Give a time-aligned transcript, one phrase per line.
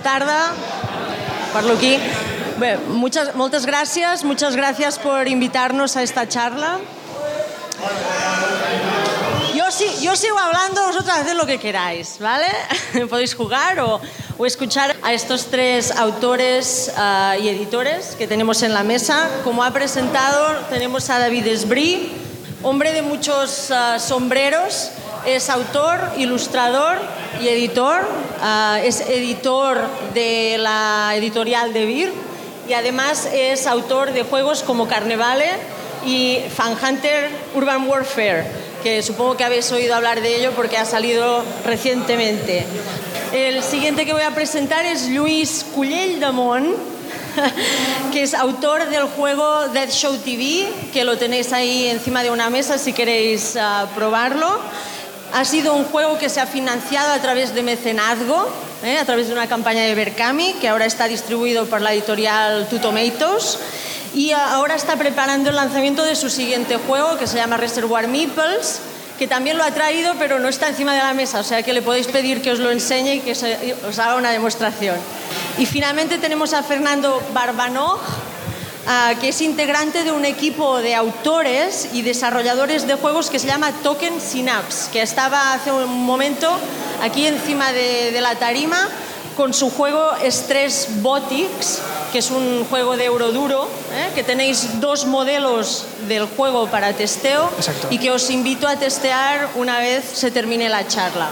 [0.00, 0.52] Tarda.
[1.52, 1.98] Parlo aquí.
[2.58, 3.66] Bé, muchas, moltes
[4.24, 6.78] muchas gracias por invitarnos a esta charla.
[9.54, 12.46] Yo, sí, yo sigo hablando, vosotros haced lo que queráis, ¿vale?
[13.10, 14.00] Podéis jugar o,
[14.38, 19.28] o escuchar a estos tres autores uh, y editores que tenemos en la mesa.
[19.44, 22.12] Como ha presentado, tenemos a David Esbrí,
[22.62, 24.90] hombre de muchos uh, sombreros,
[25.34, 26.96] es autor, ilustrador
[27.42, 28.00] y editor,
[28.40, 29.78] uh, es editor
[30.14, 32.12] de la editorial de Vir
[32.66, 35.50] y además es autor de juegos como Carnevale
[36.06, 38.44] y Fan Hunter Urban Warfare,
[38.82, 42.64] que supongo que habéis oído hablar de ello porque ha salido recientemente.
[43.32, 46.74] El siguiente que voy a presentar es Luis Cullell de Mont,
[48.12, 52.48] que es autor del juego Dead Show TV, que lo tenéis ahí encima de una
[52.48, 54.58] mesa si queréis uh, probarlo.
[55.32, 58.48] Ha sido un juego que se ha financiado a través de mecenazgo,
[58.82, 58.98] ¿eh?
[58.98, 62.80] a través de una campaña de Berkami, que ahora está distribuido por la editorial Two
[62.80, 63.58] Tomatoes.
[64.14, 68.80] Y ahora está preparando el lanzamiento de su siguiente juego, que se llama Reservoir Meeples,
[69.18, 71.72] que también lo ha traído, pero no está encima de la mesa, o sea que
[71.72, 74.96] le podéis pedir que os lo enseñe y que os haga una demostración.
[75.58, 78.00] Y finalmente tenemos a Fernando Barbanoj,
[78.88, 83.46] uh, que es integrante de un equipo de autores y desarrolladores de juegos que se
[83.46, 86.50] llama Token Synapse, que estaba hace un momento
[87.02, 88.88] aquí encima de, de la tarima
[89.38, 91.78] con su juego Stress Botics,
[92.10, 94.10] que es un juego de Euroduro, ¿eh?
[94.12, 97.86] que tenéis dos modelos del juego para testeo Exacto.
[97.88, 101.28] y que os invito a testear una vez se termine la charla.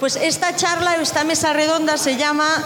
[0.00, 2.64] Pues esta charla, esta mesa redonda se llama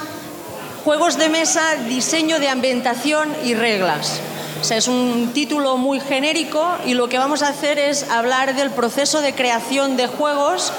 [0.84, 4.18] Juegos de mesa, diseño de ambientación y reglas.
[4.60, 8.56] O sea, es un título muy genérico y lo que vamos a hacer es hablar
[8.56, 10.72] del proceso de creación de juegos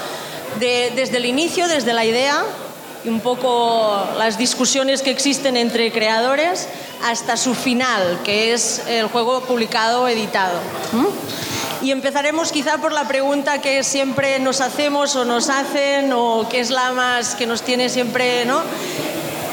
[0.60, 2.42] de, desde el inicio, desde la idea,
[3.02, 6.68] y un poco las discusiones que existen entre creadores
[7.02, 10.58] hasta su final, que es el juego publicado editado.
[11.82, 16.60] Y empezaremos quizá por la pregunta que siempre nos hacemos o nos hacen o que
[16.60, 18.62] es la más que nos tiene siempre, ¿no?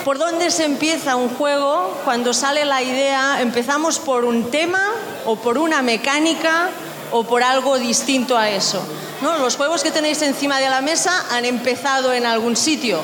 [0.03, 3.39] ¿Por dónde se empieza un juego cuando sale la idea?
[3.39, 4.81] ¿Empezamos por un tema
[5.25, 6.69] o por una mecánica
[7.11, 8.81] o por algo distinto a eso?
[9.21, 9.37] ¿No?
[9.37, 12.99] Los juegos que tenéis encima de la mesa han empezado en algún sitio.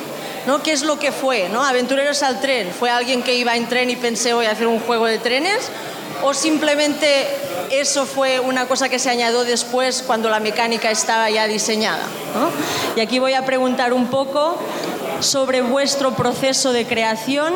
[0.48, 0.60] ¿no?
[0.60, 1.48] ¿Qué es lo que fue?
[1.48, 1.62] ¿no?
[1.62, 2.72] Aventureros al tren.
[2.76, 5.70] ¿Fue alguien que iba en tren y pensé voy a hacer un juego de trenes?
[6.24, 7.28] ¿O simplemente
[7.70, 12.02] eso fue una cosa que se añadió después cuando la mecánica estaba ya diseñada?
[12.96, 14.58] Y aquí voy a preguntar un poco
[15.20, 17.54] sobre vuestro proceso de creación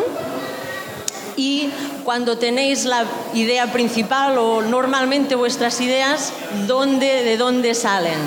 [1.36, 1.70] y
[2.04, 6.32] cuando tenéis la idea principal o normalmente vuestras ideas,
[6.66, 8.18] ¿dónde, ¿de dónde salen?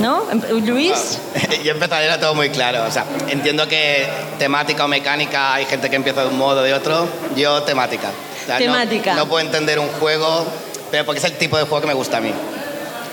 [0.00, 0.24] ¿No?
[0.64, 1.18] Luis.
[1.64, 2.84] Yo empezaré, era todo muy claro.
[2.84, 4.06] O sea, entiendo que
[4.38, 7.08] temática o mecánica hay gente que empieza de un modo o de otro.
[7.36, 8.10] Yo temática.
[8.42, 9.14] O sea, temática.
[9.14, 10.46] No, no, puedo entender un juego,
[10.90, 12.32] pero porque es el tipo de juego que me gusta a mí.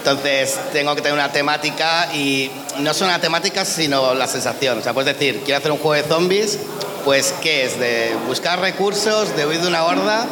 [0.04, 4.80] Entonces tengo que tener una temática y no solo una temática, sino la sensación.
[4.80, 6.58] O sea, puedes decir, quiero hacer un juego de zombies,
[7.06, 7.80] pues ¿qué es?
[7.80, 10.26] De buscar recursos, de huir de una horda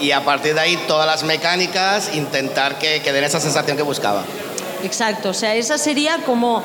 [0.00, 3.82] y a partir de ahí todas las mecánicas, intentar que, que den esa sensación que
[3.82, 4.24] buscaba.
[4.82, 6.62] Exacto, o sea, esa sería como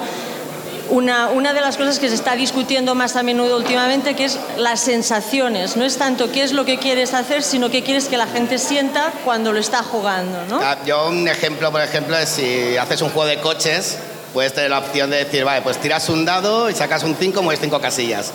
[0.89, 4.39] una, una, de las cosas que se está discutiendo más a menudo últimamente, que es
[4.57, 5.77] las sensaciones.
[5.77, 8.57] No es tanto qué es lo que quieres hacer, sino qué quieres que la gente
[8.57, 10.43] sienta cuando lo está jugando.
[10.49, 10.59] ¿no?
[10.61, 13.97] Ah, yo un ejemplo, por ejemplo, es si haces un juego de coches,
[14.33, 17.41] puedes tener la opción de decir, vale, pues tiras un dado y sacas un 5,
[17.41, 18.31] mueves 5 casillas.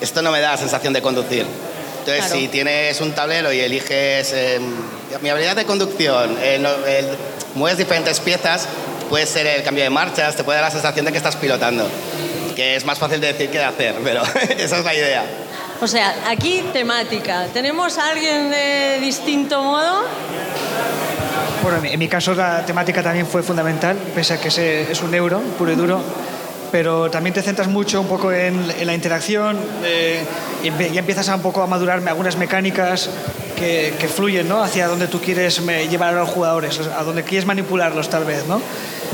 [0.00, 1.46] Esto no me da la sensación de conducir.
[2.00, 2.40] Entonces, claro.
[2.40, 4.60] si tienes un tablero y eliges eh,
[5.20, 7.06] mi habilidad de conducción, eh, no, el,
[7.54, 8.66] mueves diferentes piezas,
[9.12, 11.86] puede ser el cambio de marchas, te puede dar la sensación de que estás pilotando,
[12.56, 14.22] que es más fácil de decir que de hacer, pero
[14.58, 15.22] esa es la idea.
[15.82, 17.44] O sea, aquí temática.
[17.52, 20.04] ¿Tenemos a alguien de distinto modo?
[21.62, 25.40] Bueno, en mi caso la temática también fue fundamental, pese a que es un euro
[25.58, 26.00] puro y duro,
[26.70, 30.24] pero también te centras mucho un poco en, en la interacción eh,
[30.62, 33.10] y ya empiezas a un poco a madurar algunas mecánicas
[33.58, 34.62] que, que fluyen ¿no?
[34.62, 38.62] hacia donde tú quieres llevar a los jugadores, a donde quieres manipularlos tal vez, ¿no?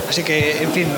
[0.09, 0.89] Así que, en fin,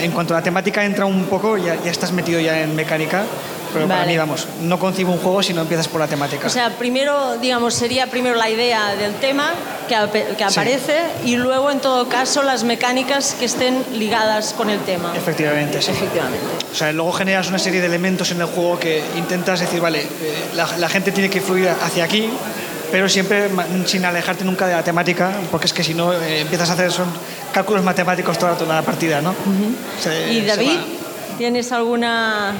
[0.00, 3.24] en cuanto a la temática entra un poco, ya, ya estás metido ya en mecánica,
[3.72, 4.00] pero vale.
[4.00, 6.46] para mí, vamos, no concibo un juego si no empiezas por la temática.
[6.46, 9.52] O sea, primero, digamos, sería primero la idea del tema
[9.88, 9.96] que,
[10.36, 11.30] que aparece sí.
[11.30, 15.12] y luego, en todo caso, las mecánicas que estén ligadas con el tema.
[15.16, 15.90] Efectivamente, sí.
[15.90, 16.46] Efectivamente.
[16.70, 20.02] O sea, luego generas una serie de elementos en el juego que intentas decir, vale,
[20.02, 20.06] eh,
[20.54, 22.30] la, la gente tiene que fluir hacia aquí,
[22.90, 23.48] pero siempre
[23.86, 26.92] sin alejarte nunca de la temática, porque es que si no eh, empiezas a hacer
[26.92, 27.08] son
[27.52, 29.30] cálculos matemáticos toda, toda la partida, ¿no?
[29.30, 30.02] Uh -huh.
[30.02, 30.78] se, ¿Y David?
[31.38, 32.54] ¿Tienes alguna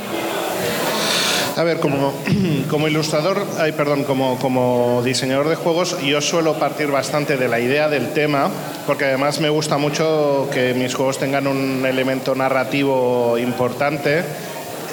[1.57, 2.13] A ver, como,
[2.71, 7.61] como ilustrador, ay, perdón, como, como diseñador de juegos, yo suelo partir bastante de la
[7.61, 8.51] idea del tema,
[8.87, 14.25] porque además me gusta mucho que mis juegos tengan un elemento narrativo importante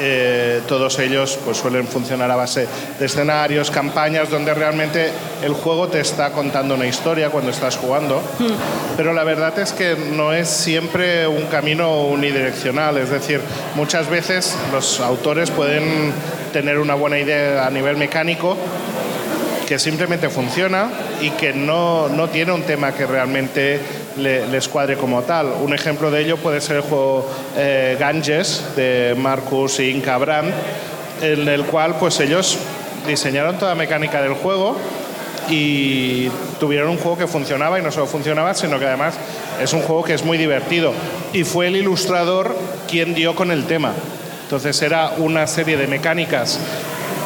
[0.03, 2.67] eh, todos ellos pues, suelen funcionar a base
[2.99, 5.11] de escenarios, campañas, donde realmente
[5.43, 8.17] el juego te está contando una historia cuando estás jugando.
[8.39, 8.97] Hmm.
[8.97, 13.41] Pero la verdad es que no es siempre un camino unidireccional, es decir,
[13.75, 16.11] muchas veces los autores pueden
[16.51, 18.57] tener una buena idea a nivel mecánico
[19.67, 20.89] que simplemente funciona
[21.21, 23.79] y que no, no tiene un tema que realmente
[24.17, 25.47] le, les cuadre como tal.
[25.61, 30.53] Un ejemplo de ello puede ser el juego eh, Ganges de Marcus y Inca Brand,
[31.21, 32.57] en el cual pues ellos
[33.07, 34.77] diseñaron toda la mecánica del juego
[35.49, 36.29] y
[36.59, 39.15] tuvieron un juego que funcionaba y no solo funcionaba, sino que además
[39.61, 40.93] es un juego que es muy divertido.
[41.33, 42.55] Y fue el ilustrador
[42.87, 43.93] quien dio con el tema.
[44.43, 46.59] Entonces era una serie de mecánicas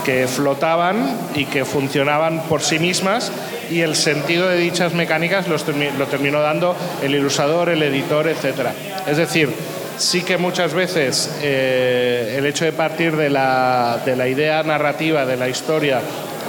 [0.05, 3.31] que flotaban y que funcionaban por sí mismas
[3.69, 8.69] y el sentido de dichas mecánicas lo terminó dando el ilustrador, el editor, etc.
[9.07, 9.53] Es decir,
[9.97, 15.25] sí que muchas veces eh, el hecho de partir de la, de la idea narrativa,
[15.25, 16.01] de la historia,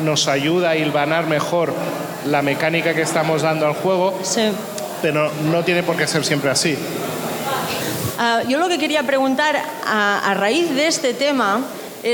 [0.04, 1.72] nos ayuda a hilvanar mejor
[2.26, 4.18] la mecánica que estamos dando al juego,
[5.00, 6.76] pero no tiene por qué ser siempre así.
[8.18, 11.60] Ah, yo lo que quería preguntar a, a raíz de este tema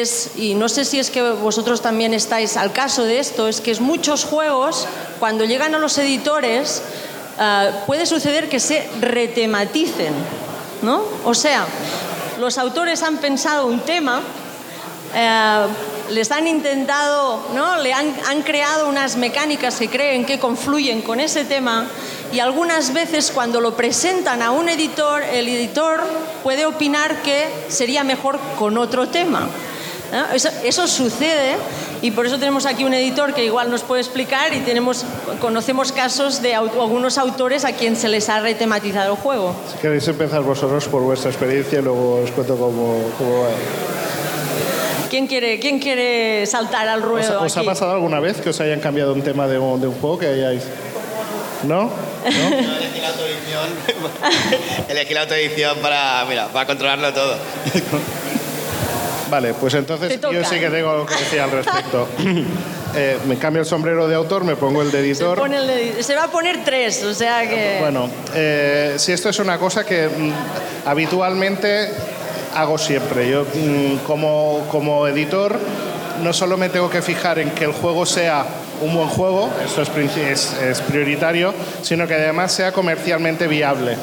[0.01, 3.61] es, y no sé si es que vosotros también estáis al caso de esto, es
[3.61, 4.87] que muchos juegos,
[5.21, 6.83] cuando llegan a los editores,
[7.39, 10.15] ah, puede suceder que se retematicen,
[10.81, 11.03] ¿no?
[11.25, 11.67] O sea,
[12.41, 14.23] los autores han pensado un tema,
[15.15, 15.67] eh,
[16.11, 17.77] les han intentado, ¿no?
[17.77, 21.87] Le han, han, creado unas mecánicas que creen que confluyen con ese tema
[22.33, 26.01] y algunas veces cuando lo presentan a un editor, el editor
[26.43, 29.49] puede opinar que sería mejor con otro tema.
[30.65, 31.57] Eso, sucede
[32.03, 35.07] y por eso tenemos aquí un editor que igual nos puede explicar y tenemos,
[35.41, 39.55] conocemos casos de algunos autores a quien se les ha retematizado el juego.
[39.73, 43.49] Si queréis empezar vosotros por vuestra experiencia y luego os cuento cómo, va.
[45.09, 47.43] ¿Quién quiere, ¿Quién quiere saltar al ruedo?
[47.43, 49.95] ¿Os, ha pasado alguna vez que os hayan cambiado un tema de un, de un
[49.95, 50.65] juego que hayáis.?
[51.65, 51.85] ¿No?
[51.85, 51.91] ¿No?
[52.25, 53.69] Elegí la autoedición.
[54.89, 57.37] Elegí la autoedición para, mira, para controlarlo todo.
[59.33, 62.07] Vale, pues entonces yo sí que tengo algo que decir al respecto.
[62.95, 65.41] Eh, me cambio el sombrero de autor, me pongo el de editor.
[66.01, 67.79] Se, va a poner tres, o sea que...
[67.81, 71.89] Bueno, eh, si esto es una cosa que mm, habitualmente
[72.55, 73.31] hago siempre.
[73.31, 75.59] Yo mm, como, como editor
[76.23, 78.45] no solo me tengo que fijar en que el juego sea
[78.83, 83.97] un buen juego, esto es, es prioritario, sino que además sea comercialmente viable.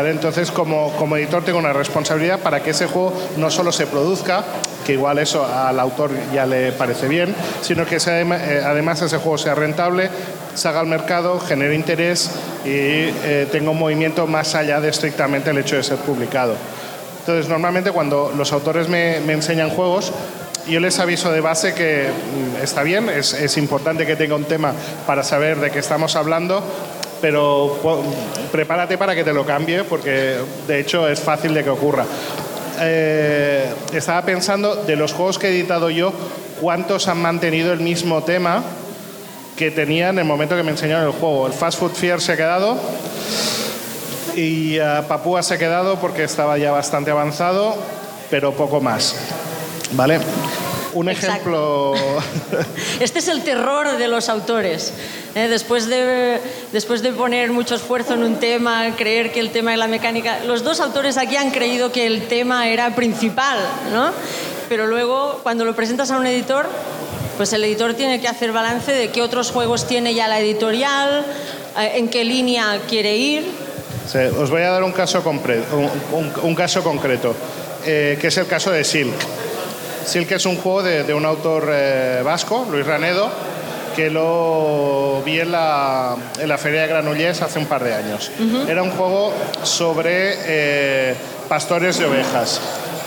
[0.00, 4.44] Entonces, como, como editor tengo una responsabilidad para que ese juego no solo se produzca,
[4.84, 9.38] que igual eso al autor ya le parece bien, sino que eh, además ese juego
[9.38, 10.10] sea rentable,
[10.54, 12.30] salga al mercado, genere interés
[12.64, 16.54] y eh, tenga un movimiento más allá de estrictamente el hecho de ser publicado.
[17.20, 20.12] Entonces, normalmente cuando los autores me, me enseñan juegos,
[20.68, 24.44] yo les aviso de base que mm, está bien, es, es, importante que tenga un
[24.44, 24.72] tema
[25.06, 26.62] para saber de qué estamos hablando,
[27.22, 27.78] pero
[28.50, 30.36] prepárate para que te lo cambie porque
[30.66, 32.04] de hecho es fácil de que ocurra.
[32.80, 36.12] Eh, estaba pensando de los juegos que he editado yo,
[36.60, 38.62] cuántos han mantenido el mismo tema
[39.56, 41.46] que tenía en el momento que me enseñaron el juego.
[41.46, 42.76] El Fast Food Fear se ha quedado
[44.34, 47.76] y uh, Papúa se ha quedado porque estaba ya bastante avanzado,
[48.30, 49.14] pero poco más.
[49.92, 50.18] ¿Vale?
[50.94, 51.94] Un ejemplo.
[53.00, 54.92] Este es el terror de los autores.
[55.34, 55.48] ¿eh?
[55.48, 56.38] Después, de,
[56.72, 60.40] después de poner mucho esfuerzo en un tema, creer que el tema de la mecánica.
[60.44, 63.58] Los dos autores aquí han creído que el tema era principal,
[63.92, 64.12] ¿no?
[64.68, 66.66] Pero luego, cuando lo presentas a un editor,
[67.36, 71.24] pues el editor tiene que hacer balance de qué otros juegos tiene ya la editorial,
[71.78, 73.44] eh, en qué línea quiere ir.
[74.38, 75.22] os voy a dar un caso,
[76.42, 77.34] un, caso concreto,
[77.84, 79.14] eh, que es el caso de Silk.
[80.04, 83.30] Silk es un juego de, un autor eh, vasco, Luis Ranedo,
[83.94, 88.30] que lo vi en la, en la Feria de Granollers hace un par de años.
[88.68, 89.32] Era un juego
[89.62, 91.14] sobre eh,
[91.48, 92.60] pastores de ovejas.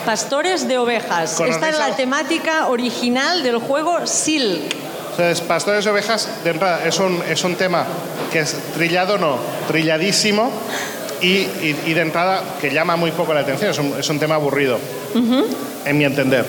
[0.05, 1.39] Pastores de ovejas.
[1.39, 4.75] Esta es la temática original del juego Silk.
[5.11, 7.85] Entonces, pastores de ovejas, de entrada, es un, es un tema
[8.31, 9.37] que es trillado, no,
[9.67, 10.51] trilladísimo,
[11.21, 14.35] y, y, de entrada que llama muy poco la atención, es un, es un tema
[14.35, 14.77] aburrido,
[15.85, 16.45] en mi entender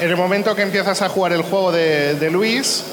[0.00, 2.84] en el momento que empiezas a jugar el juego de, Luis,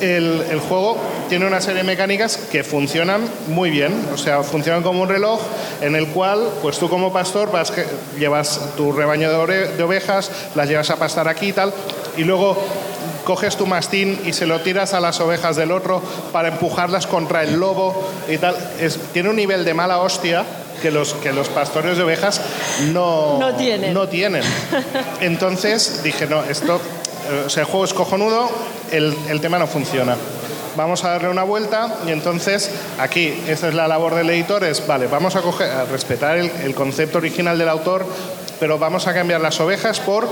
[0.00, 0.96] el, juego
[1.28, 5.40] tiene una serie de mecánicas que funcionan muy bien, o sea, funcionan como un reloj
[5.80, 7.72] en el cual, pues tú como pastor vas
[8.18, 11.72] llevas tu rebaño de, de ovejas, las llevas a pastar aquí y tal,
[12.16, 12.56] y luego
[13.24, 17.42] coges tu mastín y se lo tiras a las ovejas del otro para empujarlas contra
[17.42, 18.56] el lobo y tal.
[18.80, 20.44] Es, tiene un nivel de mala hostia
[20.82, 22.40] que los, que los pastores de ovejas
[22.92, 23.94] no, no tienen.
[23.94, 24.42] No tienen.
[25.20, 26.80] Entonces dije, no, esto,
[27.46, 28.50] o sea, el juego es cojonudo,
[28.90, 30.16] el, el tema no funciona
[30.74, 34.86] vamos a darle una vuelta y entonces aquí, esta es la labor del editor, es,
[34.86, 38.06] vale, vamos a, coger, a respetar el, el, concepto original del autor,
[38.58, 40.26] pero vamos a cambiar las ovejas por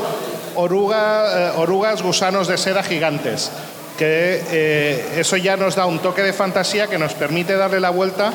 [0.54, 3.50] oruga, eh, orugas gusanos de seda gigantes,
[3.98, 7.90] que eh, eso ya nos da un toque de fantasía que nos permite darle la
[7.90, 8.32] vuelta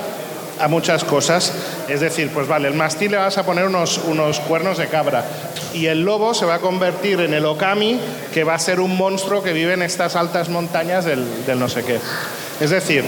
[0.60, 1.54] a muchas cosas.
[1.88, 5.26] Es decir, pues vale, el mastín le vas a poner unos, unos cuernos de cabra
[5.74, 8.00] y el lobo se va a convertir en el okami,
[8.34, 11.68] que va a ser un monstruo que vive en estas altas montañas del, del no
[11.68, 12.00] sé qué.
[12.62, 13.04] Es decir,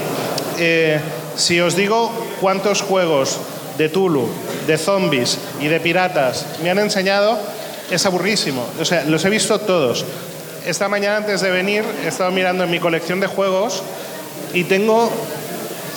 [0.58, 1.00] eh,
[1.36, 3.38] si os digo cuántos juegos
[3.78, 4.28] de Tulu,
[4.66, 7.38] de zombies y de piratas me han enseñado,
[7.90, 8.66] es aburrísimo.
[8.80, 10.04] O sea, los he visto todos.
[10.66, 13.82] Esta mañana antes de venir he estado mirando en mi colección de juegos
[14.52, 15.10] y tengo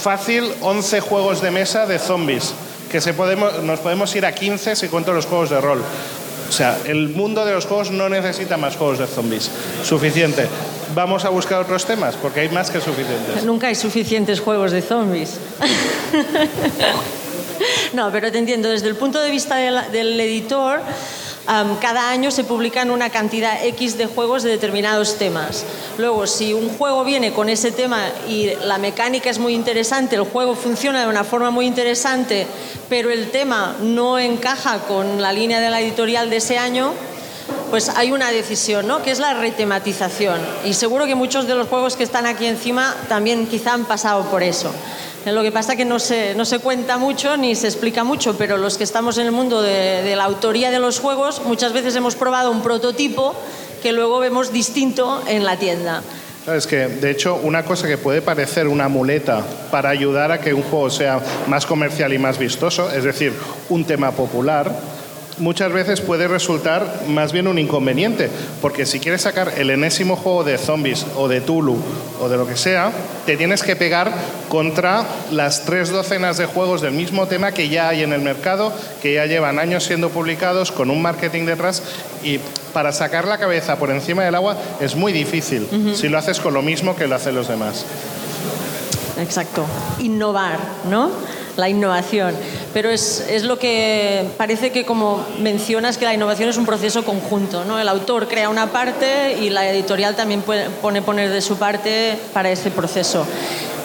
[0.02, 2.54] fácil 11 juegos de mesa de zombies,
[2.90, 5.82] que se podemos, nos podemos ir a 15 si cuento los juegos de rol.
[6.50, 9.50] O sea, el mundo de los juegos no necesita más juegos de zombies.
[9.84, 10.48] Suficiente.
[10.94, 13.46] Vamos a buscar otros temas, porque hay más que suficientes.
[13.46, 15.40] Nunca hay suficientes juegos de zombies.
[17.94, 18.70] no, pero te entiendo.
[18.70, 20.82] Desde el punto de vista del, del editor,
[21.48, 25.66] Um, cada año se publican una cantidad X de juegos de determinados temas.
[25.98, 30.24] Luego, si un juego viene con ese tema y la mecánica es muy interesante, el
[30.24, 32.46] juego funciona de una forma muy interesante,
[32.90, 36.94] pero el tema no encaja con la línea de la editorial de ese año,
[37.72, 39.02] pues hay una decisión, ¿no?
[39.02, 40.40] Que es la retematización.
[40.64, 44.26] Y seguro que muchos de los juegos que están aquí encima también quizá han pasado
[44.26, 44.72] por eso.
[45.26, 48.38] Lo que pasa es que no se, no se cuenta mucho ni se explica mucho,
[48.38, 51.74] pero los que estamos en el mundo de, de la autoría de los juegos muchas
[51.74, 53.36] veces hemos probado un prototipo
[53.84, 56.02] que luego vemos distinto en la tienda.
[56.48, 60.56] Es que, de hecho, una cosa que puede parecer una muleta para ayudar a que
[60.56, 63.32] un juego sea más comercial y más vistoso, es decir,
[63.70, 64.72] un tema popular,
[65.38, 68.30] muchas veces puede resultar más bien un inconveniente,
[68.62, 71.78] porque si quieres sacar el enésimo juego de zombies o de Tulu
[72.22, 72.92] o de lo que sea,
[73.26, 74.12] te tienes que pegar
[74.50, 78.74] contra las tres docenas de juegos del mismo tema que ya hay en el mercado,
[79.02, 81.84] que ya llevan años siendo publicados, con un marketing detrás,
[82.24, 82.40] y
[82.74, 85.96] para sacar la cabeza por encima del agua es muy difícil uh -huh.
[85.96, 87.86] si lo haces con lo mismo que lo hacen los demás.
[89.20, 89.66] Exacto,
[90.00, 90.58] innovar,
[90.90, 91.12] ¿no?
[91.62, 92.36] La innovación.
[92.74, 97.06] Pero es, es, lo que parece que, como mencionas, que la innovación es un proceso
[97.06, 97.64] conjunto.
[97.64, 97.80] ¿no?
[97.80, 102.18] El autor crea una parte y la editorial también puede, pone poner de su parte
[102.34, 103.26] para ese proceso.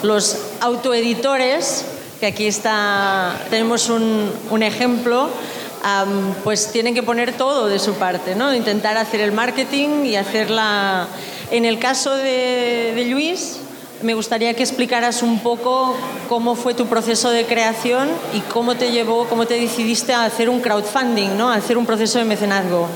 [0.03, 1.85] Los autoeditores,
[2.19, 7.93] que aquí está, tenemos un, un ejemplo, um, pues tienen que poner todo de su
[7.93, 8.53] parte, ¿no?
[8.53, 11.07] intentar hacer el marketing y hacerla...
[11.49, 13.61] En el caso de, de Luis,
[14.01, 15.95] me gustaría que explicaras un poco
[16.29, 20.49] cómo fue tu proceso de creación y cómo te llevó, cómo te decidiste a hacer
[20.49, 21.49] un crowdfunding, ¿no?
[21.49, 22.87] a hacer un proceso de mecenazgo.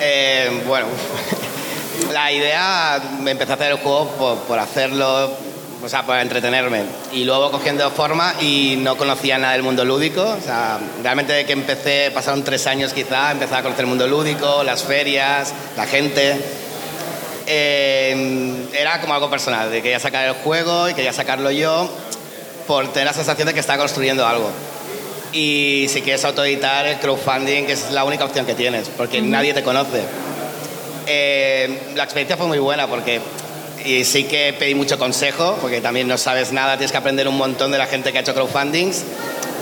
[0.00, 0.86] Eh, bueno,
[2.12, 4.06] la idea, me empecé a hacer el juego
[4.46, 5.32] por, hacerlo,
[5.82, 6.84] o sea, por entretenerme.
[7.12, 10.22] Y luego cogiendo forma y no conocía nada del mundo lúdico.
[10.22, 14.06] O sea, realmente de que empecé, pasaron tres años quizá, empecé a conocer el mundo
[14.06, 16.36] lúdico, las ferias, la gente
[17.50, 21.90] eh, era como algo personal, de que quería sacar el juego y quería sacarlo yo
[22.66, 24.50] por tener la sensación de que estaba construyendo algo.
[25.32, 29.54] Y si quieres autoeditar, el crowdfunding que es la única opción que tienes, porque nadie
[29.54, 30.02] te conoce.
[31.06, 33.20] Eh, la experiencia fue muy buena porque
[33.82, 37.38] y sí que pedí mucho consejo, porque también no sabes nada, tienes que aprender un
[37.38, 39.04] montón de la gente que ha hecho crowdfundings.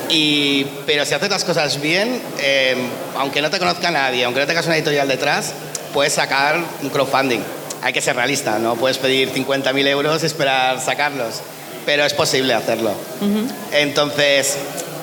[0.08, 2.76] Y, pero si haces las cosas bien, eh,
[3.16, 5.52] aunque no te conozca nadie, aunque no tengas una editorial detrás,
[5.92, 7.40] puedes sacar un crowdfunding
[7.82, 11.36] hay que ser realista, no puedes pedir 50.000 euros y esperar sacarlos,
[11.84, 12.90] pero es posible hacerlo.
[13.20, 13.50] Uh -huh.
[13.72, 14.56] Entonces,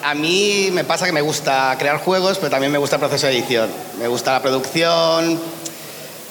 [0.03, 3.27] a mí me pasa que me gusta crear juegos, pero también me gusta el proceso
[3.27, 3.69] de edición.
[3.99, 5.39] Me gusta la producción,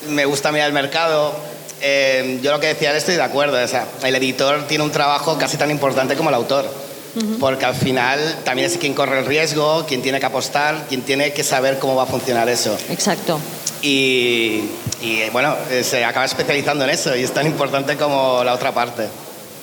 [0.09, 1.33] me gusta mirar el mercado.
[1.81, 5.37] Eh, yo lo que decía estoy de acuerdo, o sea, el editor tiene un trabajo
[5.39, 6.69] casi tan importante como el autor.
[7.15, 7.39] Uh -huh.
[7.41, 11.33] Porque al final también es quien corre el riesgo, quien tiene que apostar, quien tiene
[11.33, 12.77] que saber cómo va a funcionar eso.
[12.91, 13.39] Exacto.
[13.83, 14.65] Y,
[15.03, 19.09] y, bueno, se acaba especializando en eso y es tan importante como la otra parte.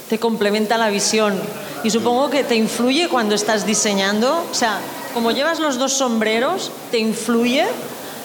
[0.09, 1.39] Te complementa la visión
[1.83, 4.79] y supongo que te influye cuando estás diseñando, o sea,
[5.13, 7.65] como llevas los dos sombreros, te influye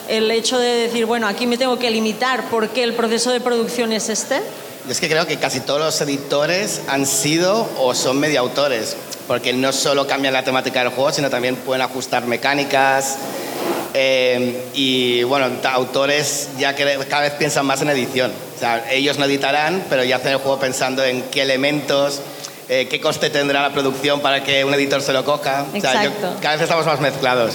[0.09, 3.91] el hecho de decir, bueno, aquí me tengo que limitar porque el proceso de producción
[3.93, 4.41] es este.
[4.89, 9.53] es que creo que casi todos los editores han sido o son medio autores, porque
[9.53, 13.17] no solo cambian la temática del juego, sino también pueden ajustar mecánicas.
[13.97, 18.31] Eh, y bueno, autores ya que cada vez piensan más en edición.
[18.55, 22.19] O sea, ellos no editarán, pero ya hacen el juego pensando en qué elementos,
[22.67, 25.65] eh, qué coste tendrá la producción para que un editor se lo coja.
[25.73, 26.11] O sea, yo-
[26.41, 27.53] cada vez estamos más mezclados.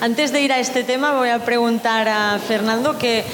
[0.00, 3.24] Antes de ir a este tema, voy a preguntar a Fernando que,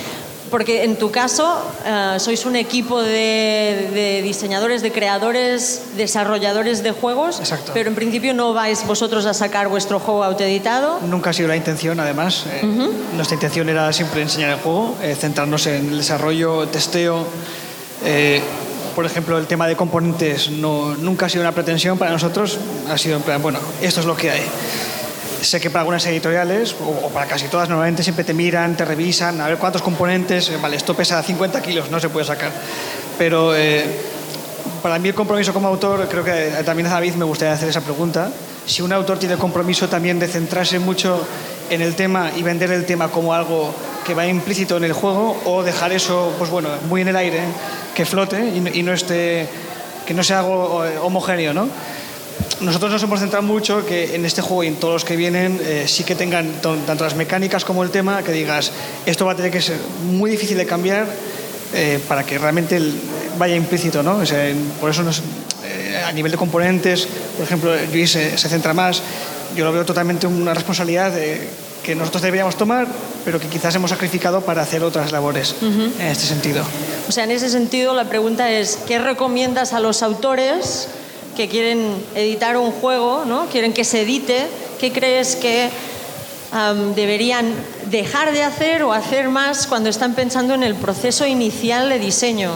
[0.50, 6.92] porque en tu caso eh, sois un equipo de, de diseñadores, de creadores, desarrolladores de
[6.92, 7.72] juegos, Exacto.
[7.74, 11.00] pero en principio no vais vosotros a sacar vuestro juego autoeditado.
[11.06, 12.44] Nunca ha sido la intención, además.
[12.50, 12.66] Eh,
[13.14, 17.26] Nuestra intención era siempre enseñar el juego, eh, centrarnos en el desarrollo, testeo.
[18.04, 18.40] Eh,
[18.94, 22.58] por ejemplo, el tema de componentes no, nunca ha sido una pretensión para nosotros.
[22.90, 24.42] Ha sido en plan, bueno, esto es lo que hay.
[25.40, 29.40] Sé que para algunas editoriales, o, para casi todas, normalmente siempre te miran, te revisan,
[29.40, 30.48] a ver cuántos componentes.
[30.50, 32.50] eh, vale, esto pesa 50 kilos, no se puede sacar.
[33.18, 33.84] Pero eh,
[34.82, 37.68] para mí el compromiso como autor, creo que eh, también a David me gustaría hacer
[37.68, 38.30] esa pregunta.
[38.66, 41.24] Si un autor tiene compromiso también de centrarse mucho
[41.70, 43.72] en el tema y vender el tema como algo
[44.04, 47.40] que va implícito en el juego o dejar eso, pues bueno, muy en el aire,
[47.94, 49.46] que flote y, no- esté,
[50.06, 51.68] que no sea algo homogéneo, ¿no?
[52.60, 55.60] Nosotros nos hemos centrado mucho que en este juego y en todos los que vienen
[55.62, 58.72] eh, sí que tengan to- tanto las mecánicas como el tema, que digas,
[59.06, 59.76] esto va a tener que ser
[60.10, 61.06] muy difícil de cambiar
[61.74, 62.80] eh, para que realmente
[63.38, 64.16] vaya implícito, ¿no?
[64.16, 65.22] O sea, por eso nos-
[65.64, 69.02] eh, a nivel de componentes, por ejemplo, Luis se, centra más,
[69.54, 71.48] yo lo veo totalmente una responsabilidad eh,
[71.84, 72.88] que nosotros deberíamos tomar,
[73.24, 76.64] pero que quizás hemos sacrificado para hacer otras labores en este sentido.
[77.08, 80.88] O sea, en ese sentido, la pregunta es, ¿qué recomiendas a los autores
[81.38, 83.46] que quieren editar un juego, ¿no?
[83.46, 84.48] quieren que se edite?
[84.80, 85.70] ¿Qué crees que
[86.50, 87.54] am, deberían
[87.92, 92.50] dejar de hacer o hacer más cuando están pensando en el proceso inicial de diseño?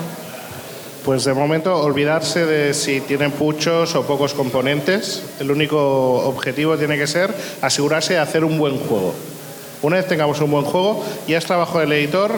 [1.04, 5.22] Pues de momento olvidarse de si tienen muchos o pocos componentes.
[5.38, 9.14] El único objetivo tiene que ser asegurarse de hacer un buen juego.
[9.82, 12.32] Una vez tengamos un buen juego, ya es trabajo del editor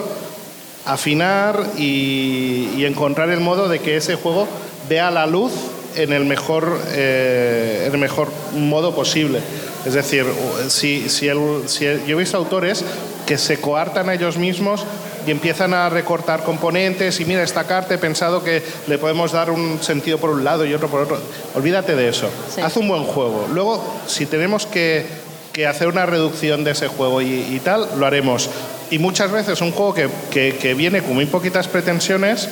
[0.85, 4.47] afinar y, y encontrar el modo de que ese juego
[4.87, 5.51] vea la luz
[5.95, 9.39] en el mejor, eh, en el mejor modo posible.
[9.85, 10.25] Es decir,
[10.69, 12.83] si, si el- si el- yo he visto autores
[13.25, 14.83] que se coartan a ellos mismos
[15.27, 19.49] y empiezan a recortar componentes y mira, esta carta he pensado que le podemos dar
[19.51, 21.19] un sentido por un lado y otro por otro.
[21.55, 22.29] Olvídate de eso.
[22.53, 22.61] Sí.
[22.61, 23.47] Haz un buen juego.
[23.51, 25.05] Luego, si tenemos que,
[25.53, 28.49] que hacer una reducción de ese juego y, y tal, lo haremos.
[28.91, 32.47] Y muchas veces un juego que, que- que viene con muy poquitas pretensiones,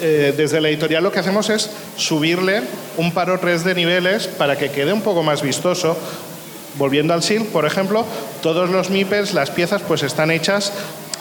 [0.00, 2.62] eh, desde la editorial lo que hacemos es subirle
[2.96, 5.96] un par o tres de niveles para que quede un poco más vistoso.
[6.76, 8.04] Volviendo al SIL, por ejemplo,
[8.42, 10.72] todos los MIPES, las piezas, pues están hechas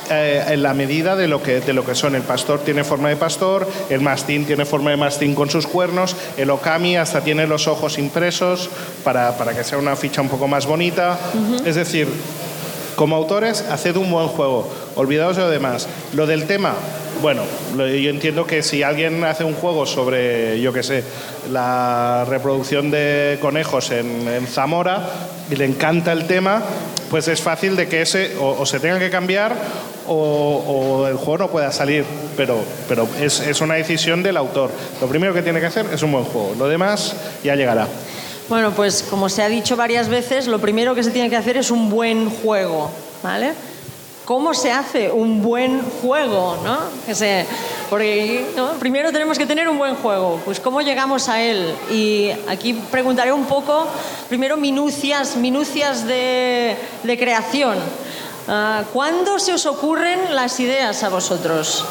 [0.10, 2.16] eh, en la medida de lo, que, de lo que son.
[2.16, 6.16] El pastor tiene forma de pastor, el mastín tiene forma de mastín con sus cuernos,
[6.38, 8.70] el okami hasta tiene los ojos impresos
[9.04, 11.20] para, para que sea una ficha un poco más bonita.
[11.66, 12.08] Es decir,
[12.96, 14.70] como autores, haced un buen juego.
[14.96, 15.88] Olvidaos de lo demás.
[16.13, 16.74] Lo del tema,
[17.21, 17.43] bueno,
[17.75, 21.03] yo entiendo que si alguien hace un juego sobre, yo qué sé,
[21.51, 25.01] la reproducción de conejos en, Zamora
[25.49, 26.63] y le encanta el tema,
[27.10, 29.56] pues es fácil de que ese o, o se tenga que cambiar
[30.08, 32.06] o, o el juego no pueda salir.
[32.36, 34.71] Pero, pero es, es una decisión del autor.
[35.01, 36.56] Lo primero que tiene que hacer es un buen juego.
[36.58, 37.88] Lo demás ya llegará.
[38.49, 41.58] Bueno, pues como se ha dicho varias veces, lo primero que se tiene que hacer
[41.58, 42.89] es un buen juego,
[43.21, 43.53] ¿vale?
[44.28, 46.80] ¿Cómo se hace un buen juego, no?
[47.90, 48.46] Porque
[48.78, 51.74] primero tenemos que tener un buen juego, pues ¿cómo llegamos a él?
[51.90, 53.88] Y aquí preguntaré un poco,
[54.28, 57.78] primero minucias, minucias de, de creación.
[58.50, 61.86] Ah, ¿Cuándo se os ocurren las ideas a vosotros?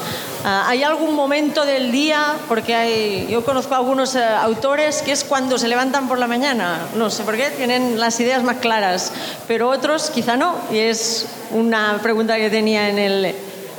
[0.49, 2.35] Ah, ¿Hay algún momento del día?
[2.49, 6.29] Porque hay, yo conozco a algunos eh, autores que es cuando se levantan por la
[6.29, 6.87] mañana.
[6.95, 9.11] No sé por qué, tienen las ideas más claras.
[9.49, 10.55] Pero otros quizá no.
[10.71, 13.35] Y es una pregunta que tenía en el...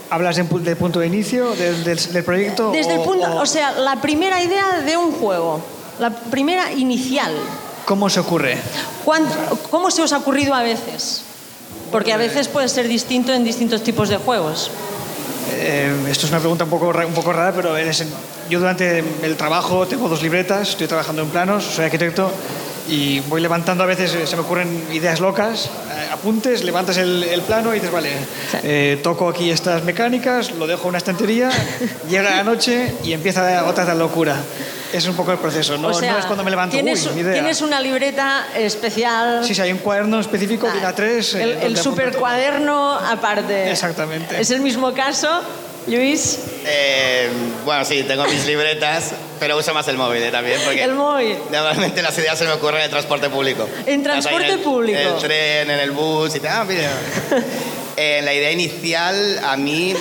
[0.09, 2.71] ¿Hablas del punto de inicio del, del- del proyecto?
[2.71, 5.61] Desde el punto, o o sea, la primera idea de un juego,
[5.99, 7.31] la primera inicial.
[7.85, 8.57] ¿Cómo se ocurre?
[9.05, 9.33] ¿Cuándo-
[9.71, 11.21] ¿Cómo se os ha ocurrido a veces?
[11.93, 14.69] Porque a veces puede ser distinto en distintos tipos de juegos.
[15.53, 18.07] Eh, esto es una pregunta un poco, un poco rara, pero en ese-
[18.49, 22.31] yo durante el trabajo tengo dos libretas, estoy trabajando en planos, soy arquitecto
[22.89, 27.41] y voy levantando a veces, se me ocurren ideas locas, eh, apuntes, levantas el, el
[27.41, 28.11] plano y dices, vale,
[28.63, 31.49] eh, toco aquí estas mecánicas, lo dejo en una estantería,
[32.09, 34.37] llega la noche y empieza otra locura.
[34.93, 37.21] Es un poco el proceso, no, o sea, no es cuando me levanto, tienes, uy,
[37.21, 37.33] idea.
[37.33, 39.43] tienes una libreta especial.
[39.45, 41.35] Sí, sí, hay un cuaderno específico Ah, A3.
[41.35, 43.69] eh, El, apunto super cuaderno aparte.
[43.71, 44.39] Exactamente.
[44.39, 45.27] ¿Es el mismo caso?
[45.87, 46.39] Luis.
[46.65, 47.29] Eh,
[47.63, 50.59] bueno, sí, tengo mis libretas, pero uso más el móvil eh, también.
[50.65, 51.37] Porque el móvil.
[51.49, 53.67] Normalmente las ideas se me ocurren en el transporte público.
[53.85, 54.99] ¿En transporte público?
[54.99, 56.67] En el tren, en el bus y tal.
[56.67, 56.67] Ah,
[57.97, 59.95] eh, la idea inicial, a mí,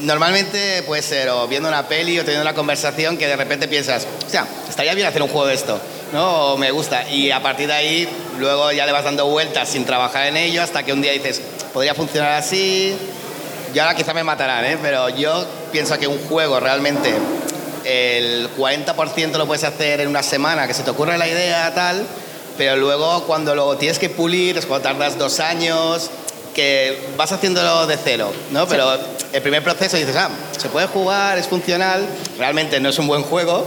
[0.00, 4.06] normalmente puede ser o viendo una peli o teniendo una conversación que de repente piensas,
[4.26, 5.80] o sea, estaría bien hacer un juego de esto,
[6.12, 6.56] ¿no?
[6.56, 7.08] Me gusta.
[7.10, 8.08] Y a partir de ahí,
[8.38, 11.40] luego ya le vas dando vueltas sin trabajar en ello hasta que un día dices,
[11.72, 12.96] podría funcionar así,
[13.74, 14.78] y ahora quizá me matarán, ¿eh?
[14.80, 17.14] pero yo pienso que un juego realmente
[17.84, 22.04] el 40% lo puedes hacer en una semana, que se te ocurre la idea tal,
[22.56, 26.10] pero luego cuando lo tienes que pulir es cuando tardas dos años,
[26.58, 28.66] que vas haciéndolo de cero, ¿no?
[28.66, 28.98] Pero
[29.32, 32.04] el primer proceso dices, ah, se puede jugar, es funcional,
[32.36, 33.64] realmente no es un buen juego,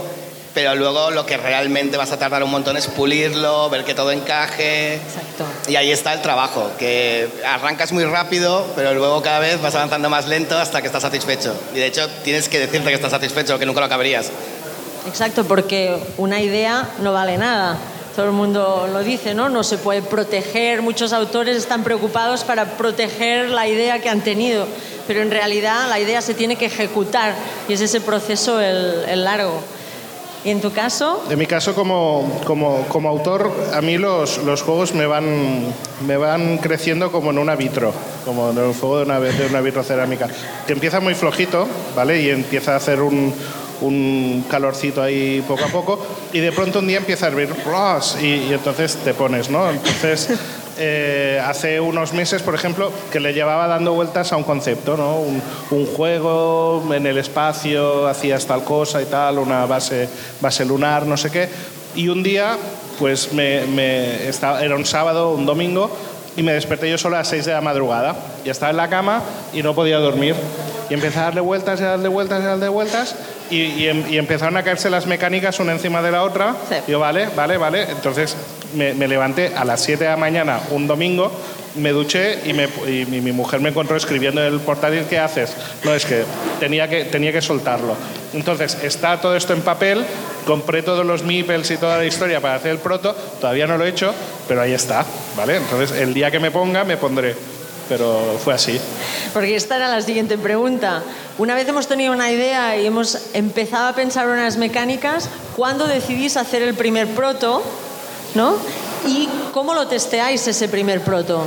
[0.52, 4.12] pero luego lo que realmente vas a tardar un montón es pulirlo, ver que todo
[4.12, 4.96] encaje.
[4.96, 5.46] Exacto.
[5.68, 10.10] Y ahí está el trabajo, que arrancas muy rápido, pero luego cada vez vas avanzando
[10.10, 11.54] más lento hasta que estás satisfecho.
[11.74, 14.30] Y de hecho tienes que decirte que estás satisfecho, que nunca lo acabarías.
[15.08, 17.78] Exacto, porque una idea no vale nada.
[18.14, 19.48] Todo el mundo lo dice, ¿no?
[19.48, 20.82] No se puede proteger.
[20.82, 24.66] Muchos autores están preocupados para proteger la idea que han tenido,
[25.06, 27.34] pero en realidad la idea se tiene que ejecutar
[27.68, 29.60] y es ese proceso el, el largo.
[30.44, 31.24] ¿Y en tu caso?
[31.30, 35.72] En mi caso, como, como, como autor, a mí los, los, juegos me van,
[36.04, 37.94] me van creciendo como en una vitro,
[38.24, 40.28] como en el fuego de una, de una vitrocerámica,
[40.66, 42.20] que empieza muy flojito, ¿vale?
[42.20, 43.32] Y empieza a hacer un,
[43.82, 47.50] un calorcito ahí poco a poco, y de pronto un día empieza a hervir,
[48.20, 49.70] y, y entonces te pones, ¿no?
[49.70, 50.30] Entonces
[50.78, 55.18] eh, hace unos meses, por ejemplo, que le llevaba dando vueltas a un concepto, ¿no?
[55.18, 60.08] un, juego en el espacio, hacías tal cosa y tal, una base,
[60.40, 61.48] base lunar, no sé qué.
[61.94, 62.56] Y un día,
[62.98, 65.90] pues me estaba, era un sábado, un domingo,
[66.36, 68.16] y me desperté yo solo a las 6 de la madrugada.
[68.44, 70.34] Y estaba en la cama y no podía dormir.
[70.88, 73.14] Y empecé a darle vueltas y a darle vueltas y a darle vueltas.
[73.52, 76.56] Y, y, y, empezaron a caerse las mecánicas una encima de la otra.
[76.68, 76.76] Sí.
[76.88, 77.82] Yo, vale, vale, vale.
[77.82, 78.34] Entonces
[78.74, 81.30] me, me, levanté a las 7 de la mañana un domingo,
[81.76, 85.18] me duché y, me, y mi, mi, mujer me encontró escribiendo en el portátil, ¿qué
[85.18, 85.54] haces?
[85.84, 86.24] No, es que
[86.60, 87.94] tenía que, tenía que soltarlo.
[88.32, 90.04] Entonces, está todo esto en papel,
[90.46, 93.84] compré todos los meeples y toda la historia para hacer el proto, todavía no lo
[93.84, 94.14] he hecho,
[94.48, 95.04] pero ahí está,
[95.36, 95.56] ¿vale?
[95.56, 97.34] Entonces, el día que me ponga, me pondré.
[97.92, 98.80] Pero fue así.
[99.34, 101.02] Porque esta era la siguiente pregunta.
[101.36, 106.38] Una vez hemos tenido una idea y hemos empezado a pensar unas mecánicas, ¿cuándo decidís
[106.38, 107.62] hacer el primer proto?
[108.34, 108.56] ¿no?
[109.06, 111.46] ¿Y cómo lo testeáis ese primer proto?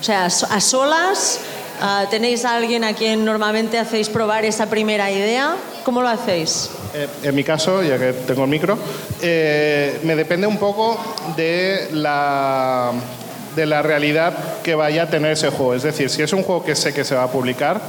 [0.00, 1.40] O sea, a solas,
[1.80, 5.54] uh, ¿tenéis a alguien a quien normalmente hacéis probar esa primera idea?
[5.84, 6.70] ¿Cómo lo hacéis?
[6.94, 8.78] Eh, en mi caso, ya que tengo el micro,
[9.20, 10.98] eh, me depende un poco
[11.36, 12.92] de la,
[13.56, 15.74] de la realidad que vaya a tener ese juego.
[15.74, 17.80] Es decir, si es un juego que sé que se va a publicar,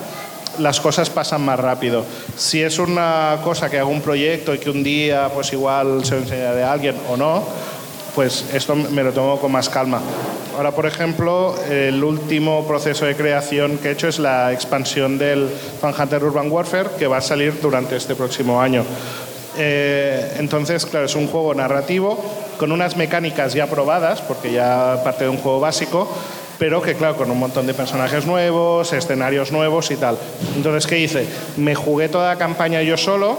[0.59, 2.03] las cosas pasan más rápido.
[2.35, 6.15] Si es una cosa que hago un proyecto y que un día pues igual se
[6.15, 7.43] lo enseñaré a alguien o no,
[8.15, 10.01] pues esto me lo tomo con más calma.
[10.55, 15.47] Ahora, por ejemplo, el último proceso de creación que he hecho es la expansión del
[15.79, 18.83] Fan Hunter Urban Warfare, que va a salir durante este próximo año.
[19.55, 25.23] Eh, entonces, claro, es un juego narrativo con unas mecánicas ya probadas, porque ya parte
[25.25, 26.07] de un juego básico,
[26.57, 30.17] pero que claro, con un montón de personajes nuevos, escenarios nuevos y tal.
[30.55, 31.27] Entonces, ¿qué hice?
[31.57, 33.37] Me jugué toda la campaña yo solo,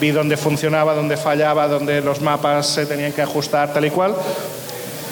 [0.00, 4.14] vi dónde funcionaba, dónde fallaba, dónde los mapas se tenían que ajustar, tal y cual.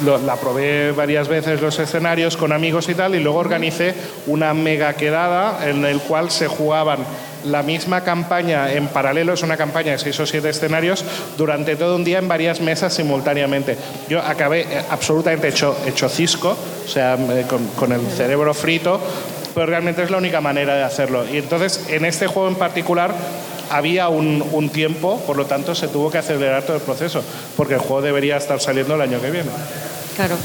[0.05, 3.95] Lo, la probé varias veces los escenarios con amigos y tal, y luego organicé
[4.27, 6.99] una mega quedada en el cual se jugaban
[7.47, 11.05] la misma campaña en paralelo, es una campaña de seis o siete escenarios,
[11.37, 13.77] durante todo un día en varias mesas simultáneamente.
[14.09, 17.17] Yo acabé absolutamente hecho, hecho cisco, o sea,
[17.49, 19.01] con, con el cerebro frito,
[19.55, 21.25] pero realmente es la única manera de hacerlo.
[21.31, 23.15] Y entonces, en este juego en particular,
[23.71, 27.23] había un, tiempo, por lo tanto se tuvo que acelerar todo el proceso,
[27.57, 29.51] porque el juego debería estar saliendo el año que viene.
[30.17, 30.37] Claro.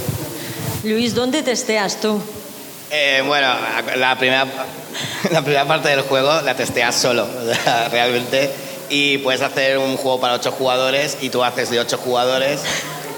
[0.83, 2.21] Luis, ¿dónde testeas tú?
[2.91, 3.47] Eh, bueno,
[3.97, 4.47] la primera,
[5.31, 7.27] la primera parte del juego la testeas solo,
[7.91, 8.51] realmente,
[8.89, 12.61] y puedes hacer un juego para ocho jugadores y tú haces de ocho jugadores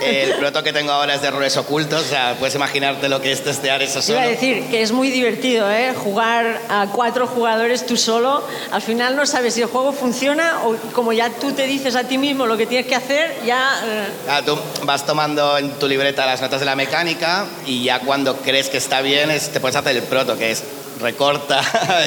[0.02, 3.32] el proto que tengo ahora es de errores ocultos, o sea, puedes imaginarte lo que
[3.32, 4.20] es testear eso solo.
[4.20, 5.94] Iba a decir que es muy divertido, ¿eh?
[5.94, 8.44] Jugar a cuatro jugadores tú solo.
[8.72, 12.04] Al final no sabes si el juego funciona o como ya tú te dices a
[12.04, 13.82] ti mismo lo que tienes que hacer, ya...
[13.86, 14.08] Eh...
[14.30, 18.38] Ah, tú vas tomando en tu libreta las notas de la mecánica y ya cuando
[18.38, 20.64] crees que está bien es, te puedes hacer el proto, que es
[21.02, 21.62] recorta,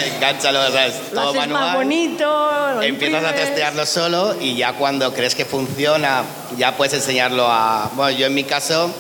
[0.15, 0.95] enganchalo, ¿sabes?
[1.13, 1.63] Lo todo manual.
[1.63, 2.25] más bonito,
[2.75, 3.47] lo Empiezas a imprimes.
[3.47, 6.23] testearlo solo y ya cuando crees que funciona,
[6.57, 7.91] ya puedes enseñarlo a.
[7.95, 8.91] Bueno, yo en mi caso,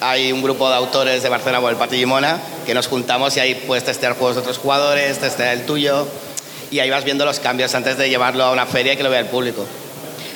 [0.00, 3.40] hay un grupo de autores de Barcelona, por el Pati Limona, que nos juntamos y
[3.40, 6.06] ahí puedes testear juegos de otros jugadores, testear el tuyo
[6.70, 9.10] y ahí vas viendo los cambios antes de llevarlo a una feria y que lo
[9.10, 9.64] vea el público.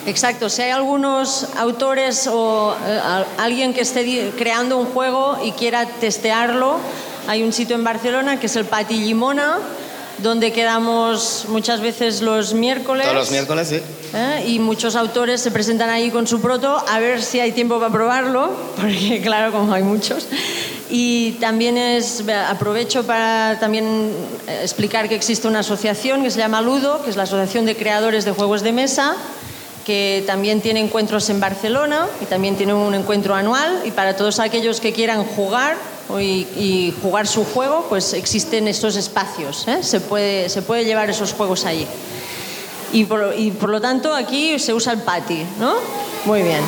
[0.06, 3.00] Exacto, si hay algunos autores o eh,
[3.38, 6.78] alguien que esté creando un juego y quiera testearlo,
[7.26, 9.58] hay un sitio en Barcelona que es el Pati Limona,
[10.18, 13.04] donde quedamos muchas veces los miércoles.
[13.04, 13.80] Todos los miércoles, sí.
[14.14, 14.44] ¿eh?
[14.46, 17.92] Y muchos autores se presentan ahí con su proto a ver si hay tiempo para
[17.92, 20.26] probarlo, porque claro, como hay muchos.
[20.88, 24.12] Y también es, aprovecho para también
[24.46, 27.76] eh, explicar que existe una asociación que se llama Ludo, que es la Asociación de
[27.76, 29.16] Creadores de Juegos de Mesa,
[29.84, 33.82] que también tiene encuentros en Barcelona y también tiene un encuentro anual.
[33.84, 35.76] Y para todos aquellos que quieran jugar,
[36.18, 39.66] y, jugar su juego, pues existen estos espacios.
[39.68, 39.82] ¿eh?
[39.82, 41.86] Se, puede, se puede llevar esos juegos allí.
[42.92, 45.74] Y por, y por, lo tanto aquí se usa el PATI, ¿no?
[46.24, 46.60] Muy bien.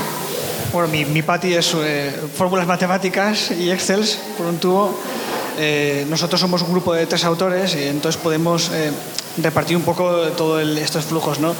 [0.73, 4.05] Bueno, mi, mi PATI es eh, fórmulas matemáticas y Excel
[4.37, 4.95] por un tubo.
[5.59, 8.71] Eh, nosotros somos un grupo de tres autores y entonces podemos
[9.43, 11.55] repartir un poco todos estos flujos, ¿no?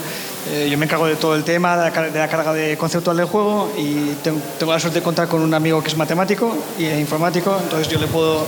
[0.51, 3.71] Eh, yo me encargo de todo el tema, de la, carga de conceptual del juego
[3.77, 4.41] y tengo,
[4.73, 8.07] la suerte de contar con un amigo que es matemático y informático, entonces yo le
[8.07, 8.47] puedo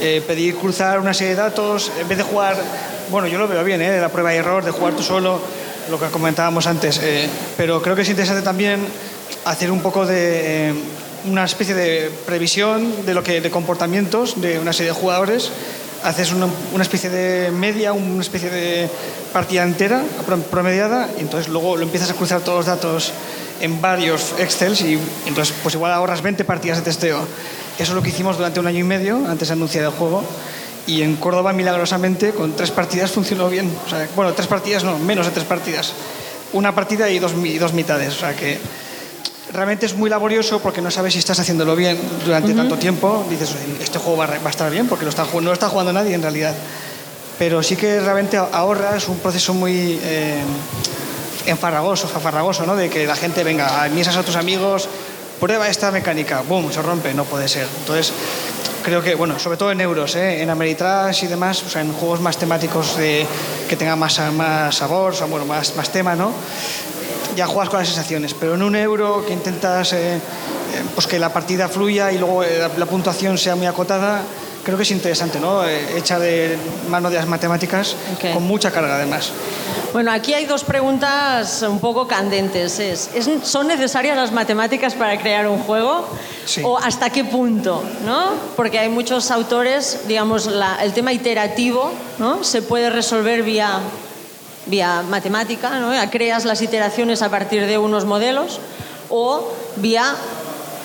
[0.00, 2.56] eh, pedir cruzar una serie de datos en vez de jugar,
[3.10, 4.00] bueno, yo lo veo bien, ¿eh?
[4.00, 5.40] la prueba y error, de jugar tú solo,
[5.90, 8.80] lo que comentábamos antes, eh, pero creo que es interesante también
[9.44, 10.74] hacer un poco de
[11.26, 15.50] una especie de previsión de lo que de comportamientos de una serie de jugadores
[16.04, 18.88] haces una, una, especie de media, una especie de
[19.32, 20.02] partida entera,
[20.50, 23.12] promediada, y entonces luego lo empiezas a cruzar todos los datos
[23.60, 27.18] en varios Excels y entonces pues igual ahorras 20 partidas de testeo.
[27.78, 30.22] Eso es lo que hicimos durante un año y medio antes de anunciar el juego
[30.86, 33.70] y en Córdoba milagrosamente con tres partidas funcionó bien.
[33.86, 35.92] O sea, bueno, tres partidas no, menos de tres partidas.
[36.52, 38.14] Una partida y dos, y dos mitades.
[38.14, 38.58] O sea que
[39.56, 43.24] realmente es muy laborioso porque no sabes si estás haciéndolo bien durante tanto tiempo.
[43.28, 46.14] Dices, este juego va, a estar bien porque lo está, no lo está jugando nadie
[46.14, 46.54] en realidad.
[47.38, 50.40] Pero sí que realmente ahorra, es un proceso muy eh,
[51.46, 52.76] enfarragoso, ¿no?
[52.76, 54.88] De que la gente venga, a a tus amigos,
[55.40, 57.66] prueba esta mecánica, boom, se rompe, no puede ser.
[57.80, 58.12] Entonces,
[58.82, 60.42] creo que, bueno, sobre todo en euros, ¿eh?
[60.42, 63.26] en Ameritrash y demás, o sea, en juegos más temáticos de,
[63.68, 66.32] que tengan más, más sabor, o sea, bueno, más, más tema, ¿no?
[67.36, 70.20] Ya juegas con las sensaciones, pero en un euro que intentas eh, eh,
[70.94, 74.22] pues que la partida fluya y luego eh, la, puntuación sea muy acotada,
[74.64, 75.64] creo que es interesante, ¿no?
[75.64, 76.56] hecha de
[76.88, 77.94] mano de las matemáticas,
[78.32, 79.30] con mucha carga además.
[79.92, 82.80] Bueno, aquí hay dos preguntas un poco candentes.
[82.80, 83.10] Es,
[83.44, 86.06] ¿Son necesarias las matemáticas para crear un juego?
[86.64, 87.82] ¿O hasta qué punto?
[88.04, 88.30] ¿no?
[88.56, 90.50] Porque hay muchos autores, digamos,
[90.82, 92.42] el tema iterativo ¿no?
[92.42, 93.80] se puede resolver vía
[94.66, 95.92] vía matemática, ¿no?
[96.10, 98.60] creas las iteraciones a partir de unos modelos,
[99.08, 100.14] o vía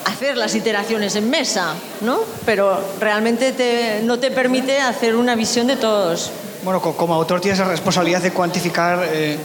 [0.05, 2.19] hacer las iteraciones en mesa, ¿no?
[2.45, 6.31] pero realmente no te permite hacer una visión de todos.
[6.63, 9.37] Bueno, como autor tienes la responsabilidad de cuantificar eh,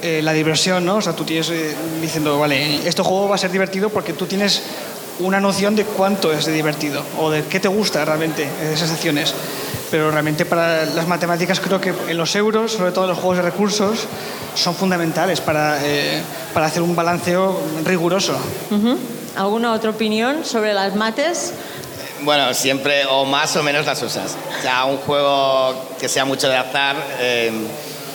[0.00, 0.96] eh, la diversión, ¿no?
[0.96, 4.26] O sea, tú tienes eh, diciendo, vale, este juego va a ser divertido porque tú
[4.26, 4.62] tienes
[5.20, 9.34] una noción de cuánto es de divertido o de qué te gusta realmente esas acciones
[9.94, 13.36] pero realmente para las matemáticas creo que en los euros, sobre todo en los juegos
[13.36, 14.08] de recursos,
[14.56, 16.20] son fundamentales para, eh,
[16.52, 18.36] para hacer un balanceo riguroso.
[19.36, 21.54] ¿Alguna otra opinión sobre las mates?
[22.22, 24.36] Bueno, siempre o más o menos las usas.
[24.58, 26.96] O sea, un juego que sea mucho de azar.
[27.20, 27.52] Eh,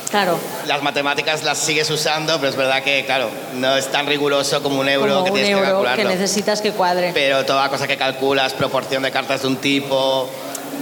[0.09, 0.37] claro.
[0.67, 4.79] Las matemáticas las sigues usando, pero es verdad que, claro, no es tan riguroso como
[4.79, 6.03] un euro que tienes que calcularlo.
[6.03, 7.11] que necesitas que cuadre.
[7.13, 10.29] Pero toda cosa que calculas, proporción de cartas de un tipo,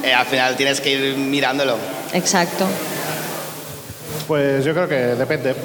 [0.04, 1.78] eh, al final tienes que ir mirándolo.
[2.13, 2.66] Exacto.
[4.28, 5.56] Pues yo creo que depende.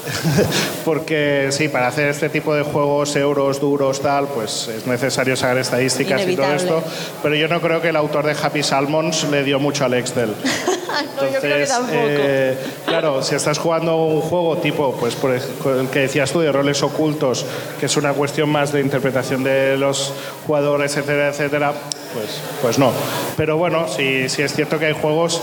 [0.84, 5.58] Porque sí, para hacer este tipo de juegos euros, duros, tal, pues es necesario sacar
[5.58, 6.82] estadísticas y todo esto.
[7.22, 10.34] Pero yo no creo que el autor de Happy Salmons le dio mucho al Excel.
[11.16, 11.98] no, yo creo que tampoco.
[11.98, 16.52] Eh, claro, si estás jugando un juego tipo, pues por el que decías tú, de
[16.52, 17.44] roles ocultos,
[17.78, 20.12] que es una cuestión más de interpretación de los
[20.46, 21.72] jugadores, etcétera, etcétera,
[22.14, 22.92] pues, pues no.
[23.36, 25.40] Pero bueno, sí, sí es cierto que hay juegos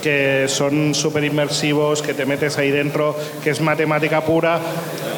[0.00, 4.60] que son súper inmersivos, que te metes ahí dentro, que es matemática pura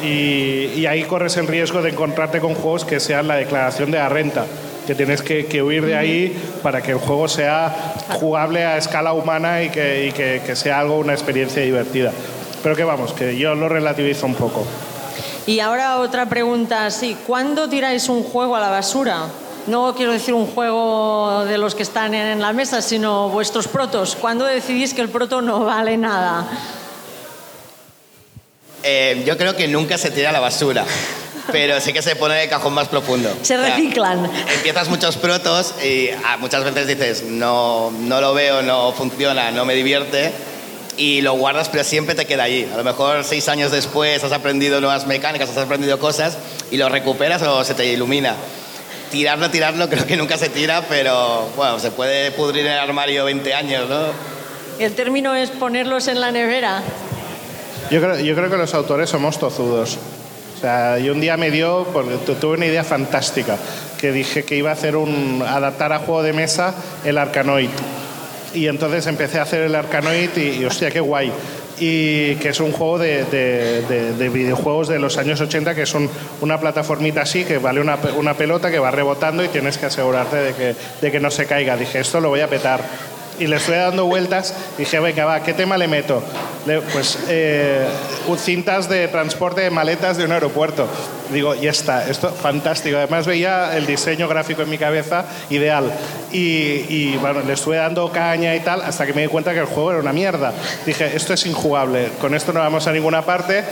[0.03, 4.09] y, ahí corres el riesgo de encontrarte con juegos que sean la declaración de la
[4.09, 4.45] renta
[4.85, 9.63] que tienes que, huir de ahí para que el juego sea jugable a escala humana
[9.63, 12.11] y que, y que, que sea algo, una experiencia divertida.
[12.61, 14.65] Pero que vamos, que yo lo relativizo un poco.
[15.45, 19.27] Y ahora otra pregunta así, ¿cuándo tiráis un juego a la basura?
[19.67, 24.15] no quiero decir un juego de los que están en la mesa, sino vuestros protos.
[24.15, 26.45] ¿Cuándo decidís que el proto no vale nada?
[28.83, 30.85] Eh, yo creo que nunca se tira a la basura.
[31.51, 33.35] Pero sí que se pone el cajón más profundo.
[33.41, 34.29] Se reciclan.
[34.55, 39.65] empiezas muchos protos y ah, muchas veces dices, no, no lo veo, no funciona, no
[39.65, 40.31] me divierte
[40.97, 42.67] y lo guardas, pero siempre te queda allí.
[42.71, 46.37] A lo mejor seis años después has aprendido nuevas mecánicas, has aprendido cosas
[46.71, 48.35] y lo recuperas o se te ilumina.
[49.11, 53.25] Tirarlo, tirarlo, creo que nunca se tira, pero bueno, se puede pudrir en el armario
[53.25, 54.07] 20 años, ¿no?
[54.79, 56.81] El término es ponerlos en la nevera.
[57.91, 59.99] Yo creo, yo creo que los autores somos tozudos.
[60.63, 63.57] Sea, y un día me dio, porque tuve una idea fantástica,
[63.99, 66.73] que dije que iba a hacer un, adaptar a juego de mesa
[67.03, 67.67] el Arcanoid
[68.53, 71.33] y entonces empecé a hacer el Arcanoid y, hostia, qué guay.
[71.81, 75.93] Y que es un juego de, de, videojuegos de los años 80, que es
[76.39, 80.37] una plataformita así, que vale una, una, pelota que va rebotando y tienes que asegurarte
[80.37, 81.75] de que, de que no se caiga.
[81.75, 82.79] Dije, esto lo voy a petar
[83.39, 84.53] y le estoy dando vueltas.
[84.77, 86.23] Dije, venga, va, ¿qué tema le meto?
[86.93, 87.85] pues eh,
[88.37, 90.87] cintas de transporte de maletas de un aeropuerto.
[91.31, 92.97] Digo, ya está, esto fantástico.
[92.97, 95.91] Además veía el diseño gráfico en mi cabeza ideal.
[96.31, 99.59] Y, y, bueno, le estuve dando caña y tal hasta que me di cuenta que
[99.59, 100.53] el juego era una mierda.
[100.85, 103.63] Dije, esto es injugable, con esto no vamos a ninguna parte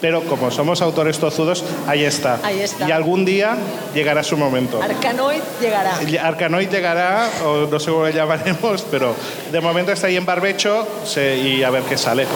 [0.00, 2.38] pero como somos autores tozudos, ahí está.
[2.42, 2.88] Ahí está.
[2.88, 3.56] Y algún día
[3.94, 4.82] llegará su momento.
[4.82, 5.98] Arcanoid llegará.
[6.22, 9.14] Arcanoid llegará, o no sé cómo le llamaremos, pero
[9.50, 10.86] de momento está ahí en barbecho
[11.16, 12.26] y a ver qué sale.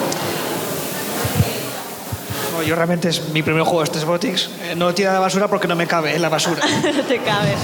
[2.65, 4.49] yo realmente es mi primer juego, este Botics.
[4.63, 6.63] Eh, no lo tira a la basura porque no me cabe en la basura.
[6.65, 7.59] no te cabes.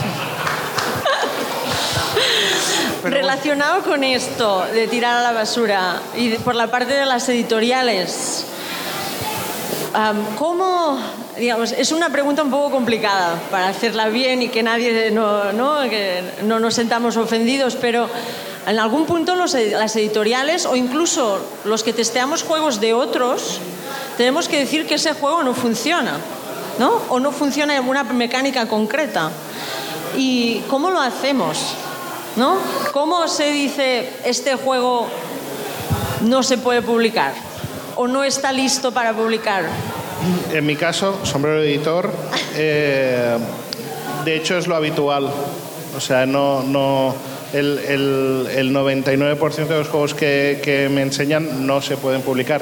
[3.03, 8.45] Relacionado con esto de tirar a la basura y por la parte de las editoriales,
[10.37, 10.97] ¿Cómo,
[11.37, 15.81] digamos, es una pregunta un poco complicada para hacerla bien y que nadie, no, no,
[15.89, 18.07] que no nos sentamos ofendidos, pero
[18.65, 23.59] en algún punto los, las editoriales o incluso los que testeamos juegos de otros,
[24.17, 26.13] tenemos que decir que ese juego no funciona,
[26.79, 27.01] ¿no?
[27.09, 29.29] O no funciona en una mecánica concreta.
[30.15, 31.57] ¿Y cómo lo hacemos?
[32.37, 32.57] ¿No?
[32.93, 35.07] ¿Cómo se dice este juego
[36.21, 37.50] no se puede publicar?
[37.95, 39.65] O no está listo para publicar?
[40.53, 42.11] En mi caso, sombrero editor,
[42.55, 43.37] eh,
[44.23, 45.29] de hecho es lo habitual.
[45.95, 47.13] O sea, no, no,
[47.53, 47.79] el,
[48.55, 52.61] el, 99% de los juegos que, que, me enseñan no se pueden publicar.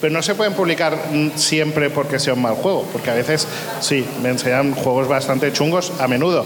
[0.00, 0.96] Pero no se pueden publicar
[1.34, 3.48] siempre porque sea un mal juego, porque a veces
[3.80, 6.44] sí, me enseñan juegos bastante chungos a menudo.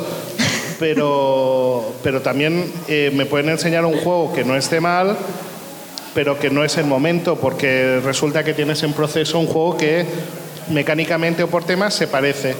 [0.79, 5.17] Pero, pero también eh, me pueden enseñar un juego que no esté mal,
[6.15, 10.07] pero que no es el momento porque resulta que tienes en proceso un juego que
[10.69, 12.55] mecánicamente o por temas se parece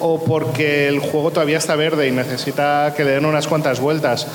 [0.00, 4.26] o porque el juego todavía está verde y necesita que le den unas cuantas vueltas.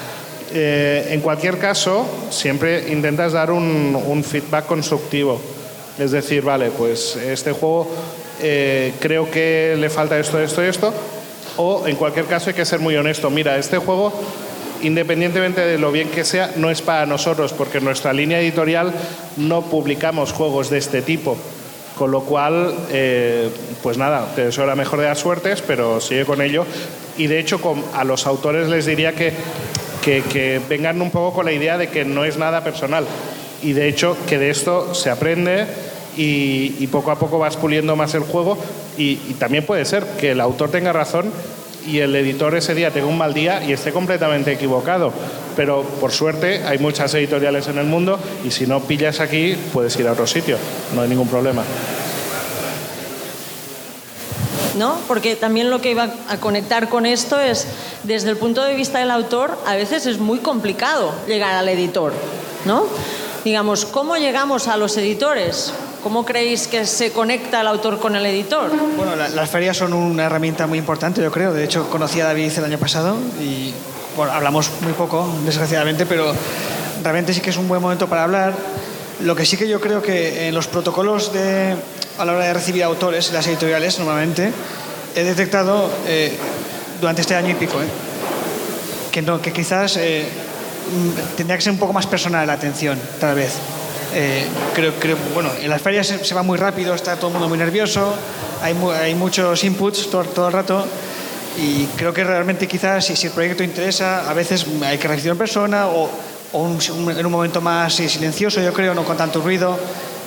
[0.54, 5.40] Eh, en cualquier caso, siempre intentas dar un, feedback constructivo.
[6.00, 7.88] Es decir, vale, pues este juego
[8.42, 10.94] eh, creo que le falta esto, esto y esto.
[11.58, 13.30] O en cualquier caso hay que ser muy honesto.
[13.30, 14.14] Mira, este juego
[14.82, 18.94] independientemente de lo bien que sea, no es para nosotros, porque en nuestra línea editorial
[19.38, 21.38] no publicamos juegos de este tipo.
[21.98, 23.50] Con lo cual, eh,
[23.84, 26.66] pues nada, te deseo la mejor de las suertes, pero sigue con ello.
[27.18, 27.60] Y de hecho,
[27.94, 29.34] a los autores les diría que,
[30.02, 33.06] que, vengan un poco con la idea de que no es nada personal.
[33.62, 35.68] Y de hecho, que de esto se aprende
[36.18, 38.58] y, poco a poco vas puliendo más el juego.
[38.98, 41.32] y también puede ser que el autor tenga razón
[41.86, 45.14] y el editor ese día tenga un mal día y esté completamente equivocado.
[45.56, 49.98] Pero por suerte hay muchas editoriales en el mundo y si no pillas aquí puedes
[49.98, 50.58] ir a otro sitio,
[50.96, 51.64] no hay ningún problema.
[54.78, 54.98] ¿No?
[55.08, 57.68] Porque también lo que iba a conectar con esto es,
[58.04, 62.14] desde el punto de vista del autor, a veces es muy complicado llegar al editor,
[62.66, 62.86] ¿no?
[63.44, 65.74] Digamos, ¿cómo llegamos a los editores?
[66.04, 68.72] ¿Cómo creéis que se conecta el autor con el editor?
[68.98, 71.54] Bueno, las ferias son una herramienta muy importante, yo creo.
[71.54, 73.72] De hecho, conocí a David el año pasado y
[74.18, 76.34] bueno, hablamos muy poco, desgraciadamente, pero
[77.04, 78.54] realmente sí que es un buen momento para hablar.
[79.24, 81.76] Lo que sí que yo creo que en los protocolos de,
[82.18, 84.52] a la hora de recibir autores, las editoriales, normalmente,
[85.16, 86.36] he detectado eh,
[87.00, 87.86] durante este año y pico, eh,
[89.12, 93.00] que, no, que quizás eh, mm, tendría que ser un poco más personal la atención,
[93.20, 93.54] tal vez.
[94.14, 94.46] Eh,
[94.76, 97.58] creo, creo, bueno, en las ferias se, va muy rápido, está todo el mundo muy
[97.58, 98.14] nervioso,
[98.62, 100.86] hay, hay muchos inputs todo, todo, el rato
[101.58, 105.32] y creo que realmente quizás si, si, el proyecto interesa, a veces hay que recibir
[105.32, 106.10] en persona o,
[106.54, 109.78] o en un momento más silencioso, yo creo, no con tanto ruido.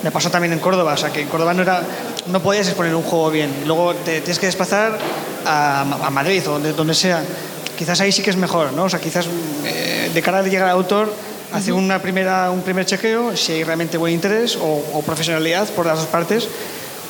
[0.03, 1.81] Me pasó también en Córdoba, o sea que en Córdoba no, era,
[2.27, 3.49] no podías exponer un juego bien.
[3.65, 4.97] Luego te tienes que desplazar
[5.45, 7.23] a, a Madrid o donde, donde sea.
[7.77, 8.83] Quizás ahí sí que es mejor, ¿no?
[8.83, 9.27] O sea, quizás
[9.65, 11.11] eh, de cara a llegar al autor
[11.55, 15.99] hace una primera, un primer chequeo, si hay realmente buen interés o, profesionalidad por las
[15.99, 16.47] dos partes,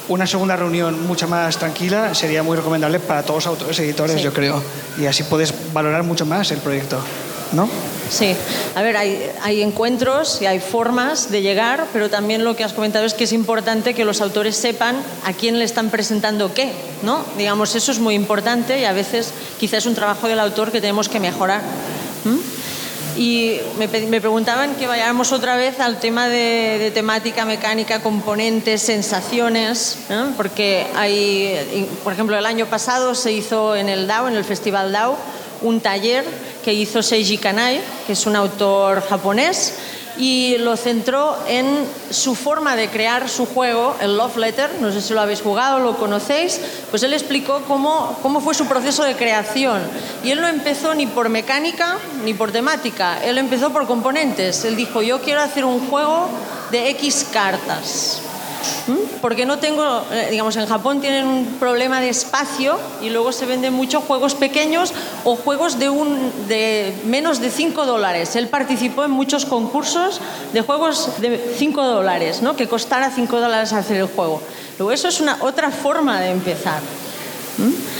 [0.07, 4.31] una segunda reunión mucho más tranquila sería muy recomendable para todos los autores editores, yo
[4.31, 4.61] creo.
[4.99, 6.99] Y así puedes valorar mucho más el proyecto,
[7.53, 7.67] ¿no?
[8.07, 8.35] Sí,
[8.75, 12.73] a ver, hay, hay, encuentros y hay formas de llegar, pero también lo que has
[12.73, 16.71] comentado es que es importante que los autores sepan a quién le están presentando qué,
[17.01, 17.25] ¿no?
[17.35, 20.81] Digamos, eso es muy importante y a veces quizás es un trabajo del autor que
[20.81, 21.61] tenemos que mejorar.
[23.17, 29.99] Y me, me, preguntaban que vayamos otra vez al tema de, temática, mecánica, componentes, sensaciones,
[30.35, 34.91] porque hay, por ejemplo, el año pasado se hizo en el DAO, en el Festival
[34.91, 35.17] DAO,
[35.61, 36.25] un taller
[36.63, 39.75] que hizo Seiji Kanai, que es un autor japonés,
[40.17, 41.65] y lo centró en
[42.09, 45.79] su forma de crear su juego, el Love Letter, no sé si lo habéis jugado,
[45.79, 46.59] lo conocéis,
[46.89, 49.81] pues él explicó cómo, cómo fue su proceso de creación.
[50.23, 54.63] Y él no empezó ni por mecánica ni por temática, él empezó por componentes.
[54.65, 56.29] Él dijo, yo quiero hacer un juego
[56.71, 58.21] de X cartas.
[58.87, 59.19] ¿Mm?
[59.21, 63.45] Porque no tengo, eh, digamos, en Japón tienen un problema de espacio y luego se
[63.45, 64.93] venden muchos juegos pequeños
[65.23, 68.35] o juegos de, un, de menos de 5 dólares.
[68.35, 70.21] Él participó en muchos concursos
[70.53, 72.55] de juegos de 5 dólares, ¿no?
[72.55, 74.41] que costara 5 dólares hacer el juego.
[74.77, 76.79] Luego eso es una otra forma de empezar.
[77.57, 77.95] ¿Mm?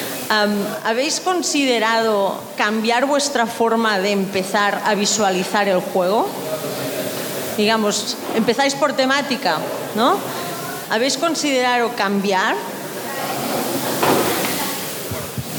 [0.84, 6.28] ¿Habéis considerado cambiar vuestra forma de empezar a visualizar el juego?
[7.58, 9.58] Digamos, empezáis por temática,
[9.96, 10.18] ¿no?
[10.96, 12.56] ¿Habéis considerado cambiar?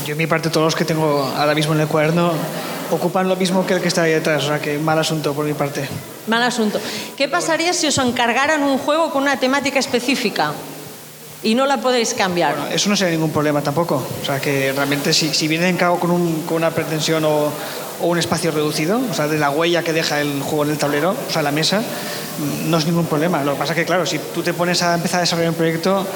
[0.07, 2.33] Yo, en mi parte, todos los que tengo ahora mismo en el cuaderno
[2.91, 5.45] ocupan lo mismo que el que está ahí detrás, o sea que mal asunto por
[5.45, 5.87] mi parte.
[6.27, 6.81] Mal asunto.
[7.19, 10.55] ¿Qué pasaría si os encargaran un juego con una temática específica?
[11.43, 12.57] y no la podéis cambiar.
[12.73, 14.03] eso no sería ningún problema tampoco.
[14.23, 17.53] O sea, que realmente si, si viene en cabo con, un, con una pretensión o,
[18.01, 20.79] o, un espacio reducido, o sea, de la huella que deja el juego en el
[20.79, 21.83] tablero, o sea, la mesa,
[22.67, 23.43] no es ningún problema.
[23.45, 25.57] Lo que pasa es que, claro, si tú te pones a empezar a desarrollar un
[25.57, 26.07] proyecto,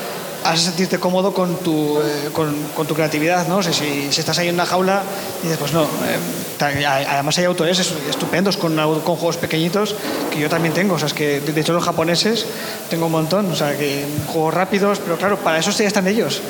[0.45, 3.63] has de sentirte cómodo con tu, eh, con, con, tu creatividad, ¿no?
[3.63, 5.03] si, si, estás ahí en una jaula,
[5.43, 5.85] dices, pues no.
[5.85, 9.95] Eh, además hay autores estupendos con, con, juegos pequeñitos
[10.31, 10.95] que yo también tengo.
[10.95, 12.47] O sea, es que de hecho los japoneses
[12.91, 13.51] tengo un montón.
[13.51, 16.43] O sea, que juegos rápidos, pero claro, para eso ya están ellos.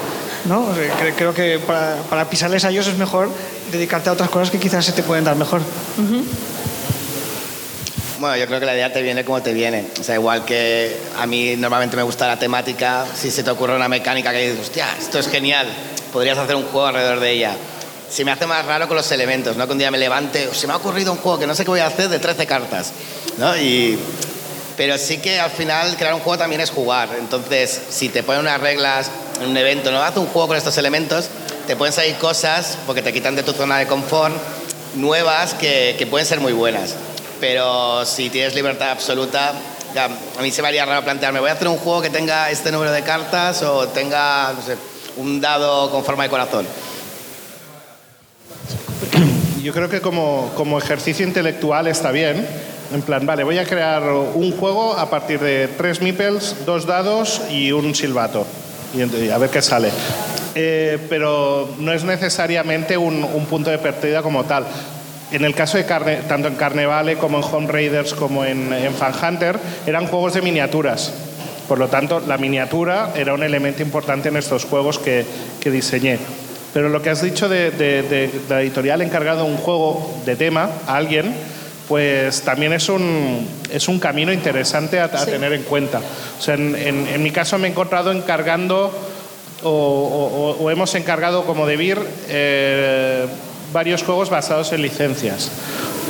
[0.46, 0.66] ¿no?
[1.16, 3.28] creo que para, para, pisarles a ellos es mejor
[3.70, 5.60] dedicarte a otras cosas que quizás se te pueden dar mejor.
[8.20, 9.86] Bueno, yo creo que la idea te viene como te viene.
[9.98, 13.74] O sea, igual que a mí normalmente me gusta la temática, si se te ocurre
[13.74, 15.66] una mecánica que dices, hostia, esto es genial,
[16.12, 17.56] podrías hacer un juego alrededor de ella.
[18.10, 19.64] Se me hace más raro con los elementos, ¿no?
[19.64, 21.70] Que un día me levante, se me ha ocurrido un juego que no sé qué
[21.70, 22.92] voy a hacer de 13 cartas,
[23.38, 23.56] ¿no?
[23.56, 23.98] Y,
[24.76, 27.08] pero sí que al final crear un juego también es jugar.
[27.18, 29.10] Entonces, si te ponen unas reglas
[29.40, 31.30] en un evento, no haz un juego con estos elementos,
[31.66, 34.34] te pueden salir cosas, porque te quitan de tu zona de confort,
[34.94, 36.96] nuevas que pueden ser muy buenas
[37.40, 39.52] pero si tienes libertad absoluta,
[40.38, 42.70] a mí se me haría raro plantearme, voy a hacer un juego que tenga este
[42.70, 44.76] número de cartas o tenga, no sé,
[45.16, 46.66] un dado con forma de corazón.
[49.62, 52.46] Yo creo que como, como ejercicio intelectual está bien.
[52.92, 57.40] En plan, vale, voy a crear un juego a partir de tres meeples, dos dados
[57.48, 58.46] y un silbato.
[58.94, 59.90] Y a ver qué sale.
[60.56, 64.66] Eh, pero no es necesariamente un, un, punto de partida como tal
[65.32, 69.14] en el caso de carne, tanto en Carnevale como en Home Raiders como en, Fan
[69.22, 71.12] Hunter, eran juegos de miniaturas.
[71.68, 75.24] Por lo tanto, la miniatura era un elemento importante en estos juegos que,
[75.60, 76.18] que diseñé.
[76.72, 80.96] Pero lo que has dicho de, la editorial encargado de un juego de tema a
[80.96, 81.34] alguien,
[81.88, 86.00] pues también es un, es un camino interesante a, tener en cuenta.
[86.38, 88.92] O sea, en, mi caso me he encontrado encargando
[89.62, 93.26] o, hemos encargado como de Vir eh,
[93.72, 95.50] varios juegos basados en licencias.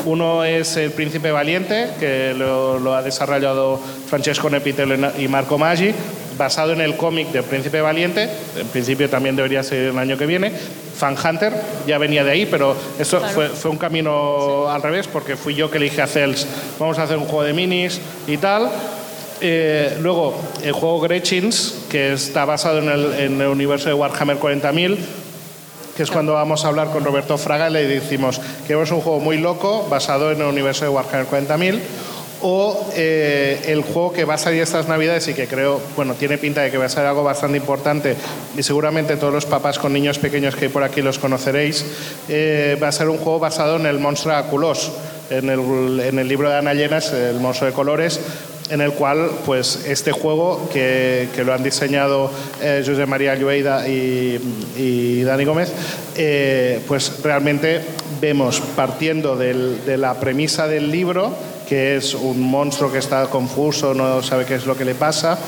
[0.04, 5.92] Uno es El Príncipe Valiente, que lo, ha desarrollado Francesco Nepitello y Marco Maggi,
[6.38, 8.28] basado en el cómic del Príncipe Valiente.
[8.56, 10.50] En principio también debería ser el año que viene.
[10.50, 11.52] Fan Hunter
[11.86, 15.70] ya venía de ahí, pero eso fue, fue, un camino al revés, porque fui yo
[15.70, 16.46] que le dije a Cels,
[16.78, 18.70] vamos a hacer un juego de minis y tal.
[19.42, 24.38] Eh, luego, el juego Gretchins, que está basado en el, en el universo de Warhammer
[24.38, 24.98] 40.000
[26.00, 29.02] que es cuando vamos a hablar con Roberto Fraga y le decimos que es un
[29.02, 31.78] juego muy loco basado en el universo de Warhammer 40.000
[32.40, 36.38] o eh, el juego que va a salir estas navidades y que creo, bueno, tiene
[36.38, 38.16] pinta de que va a ser algo bastante importante
[38.56, 41.84] y seguramente todos los papás con niños pequeños que hay por aquí los conoceréis,
[42.30, 44.92] eh, va a ser un juego basado en el monstruo Aculos,
[45.28, 48.18] en el, en el libro de Ana Llenas, el monstruo de colores,
[48.70, 52.30] en el cual pues este juego que, que lo han diseñado
[52.62, 55.72] eh, José María Llueida y, Dani Gómez,
[56.16, 57.82] eh, pues realmente
[58.20, 61.34] vemos partiendo del, de la premisa del libro,
[61.68, 65.38] que es un monstruo que está confuso, no sabe qué es lo que le pasa,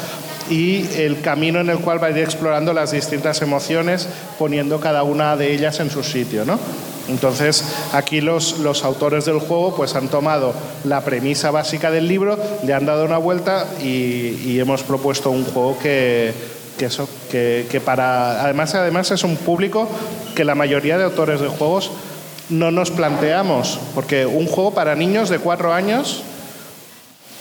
[0.50, 4.08] y el camino en el cual va a ir explorando las distintas emociones,
[4.38, 6.44] poniendo cada una de ellas en su sitio.
[6.44, 6.58] ¿no?
[7.08, 12.38] Entonces, aquí los, los, autores del juego pues, han tomado la premisa básica del libro,
[12.64, 16.32] le han dado una vuelta y, hemos propuesto un juego que,
[16.78, 18.44] que eso, que, que, para.
[18.44, 19.88] Además, además, es un público
[20.36, 21.90] que la mayoría de autores de juegos
[22.48, 26.22] no nos planteamos, porque un juego para niños de cuatro años,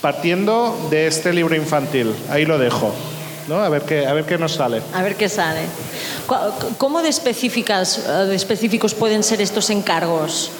[0.01, 2.93] partiendo de este libro infantil, ahí lo dejo.
[3.47, 3.55] ¿No?
[3.55, 4.81] A, ver qué, a ver qué nos sale.
[4.93, 5.61] A ver qué sale.
[6.77, 10.51] ¿Cómo de, específicas, de específicos pueden ser estos encargos?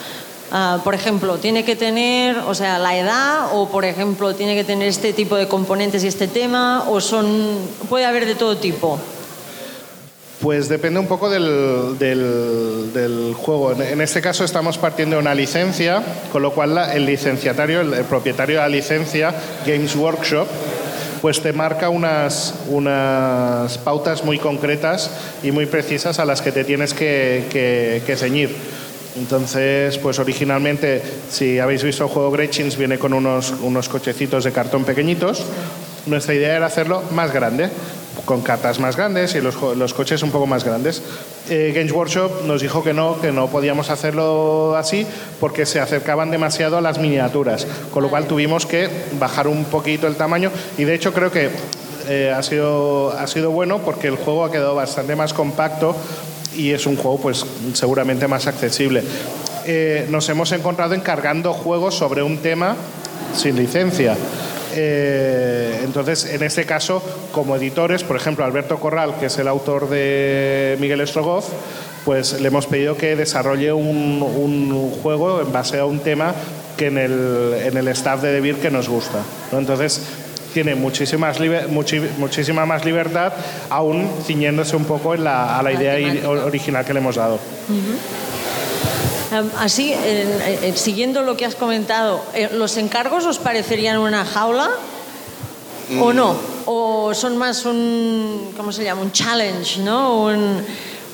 [0.52, 4.66] Uh, por ejemplo, tiene que tener, o sea, la edad, o por ejemplo, tiene que
[4.66, 7.58] tener este tipo de componentes y este tema, o son,
[7.88, 9.00] puede haber de todo tipo.
[10.42, 13.72] Pues depende un poco del, del, del juego.
[13.74, 16.04] En este caso estamos partiendo de una licencia,
[16.34, 19.34] con lo cual la, el licenciatario, el, el propietario de la licencia,
[19.66, 20.48] Games Workshop,
[21.22, 25.12] pues te marca unas, unas pautas muy concretas
[25.44, 28.56] y muy precisas a las que te tienes que, que, que ceñir.
[29.18, 34.52] Entonces, pues originalmente, si habéis visto el juego Gretchins, viene con unos, unos cochecitos de
[34.52, 35.44] cartón pequeñitos.
[36.06, 37.70] Nuestra idea era hacerlo más grande,
[38.26, 41.02] con cartas más grandes y los, los coches un poco más grandes.
[41.50, 45.06] Eh, Games Workshop nos dijo que no, que no podíamos hacerlo así
[45.40, 48.90] porque se acercaban demasiado a las miniaturas, con lo cual tuvimos que
[49.20, 51.50] bajar un poquito el tamaño y de hecho creo que
[52.10, 55.96] eh, ha, sido, ha sido bueno porque el juego ha quedado bastante más compacto
[56.56, 59.04] y es un juego pues seguramente más accesible.
[59.66, 62.76] Eh, nos hemos encontrado encargando juegos sobre un tema
[63.36, 64.18] sin licencia.
[64.74, 69.90] Eh, entonces, en este caso, como editores, por ejemplo, Alberto Corral, que es el autor
[69.90, 71.50] de Miguel Strogoff,
[72.06, 76.34] pues le hemos pedido que desarrolle un, un juego en base a un tema
[76.78, 79.20] que en el, en el staff de Debir que nos gusta.
[79.52, 79.60] ¿no?
[79.60, 80.02] Entonces,
[80.54, 83.34] tiene muchísimas muchi muchísima más libertad,
[83.70, 87.36] aún ciñéndose un poco en la, a la idea original que le hemos dado.
[87.36, 88.31] Uh -huh.
[89.32, 89.94] Um, así,
[90.76, 94.70] siguiendo lo que has comentado, eh, ¿los encargos os parecerían una jaula
[95.90, 96.02] mm.
[96.02, 96.36] o no?
[96.66, 99.02] ¿O son más un, ¿cómo se llama?
[99.02, 100.24] Un challenge, ¿no?
[100.24, 100.64] Un,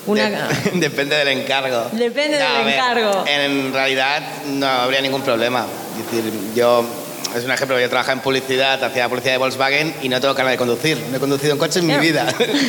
[0.07, 0.29] una...
[0.29, 1.89] De depende del encargo.
[1.91, 3.23] Depende no, del encargo.
[3.23, 5.65] Ver, en realidad no habría ningún problema.
[5.97, 6.85] Es decir, yo
[7.35, 10.53] es un ejemplo, yo trabajaba en publicidad, hacía publicidad de Volkswagen y no tengo carnet
[10.53, 10.97] de conducir.
[11.11, 12.25] No he conducido un coche en mi vida.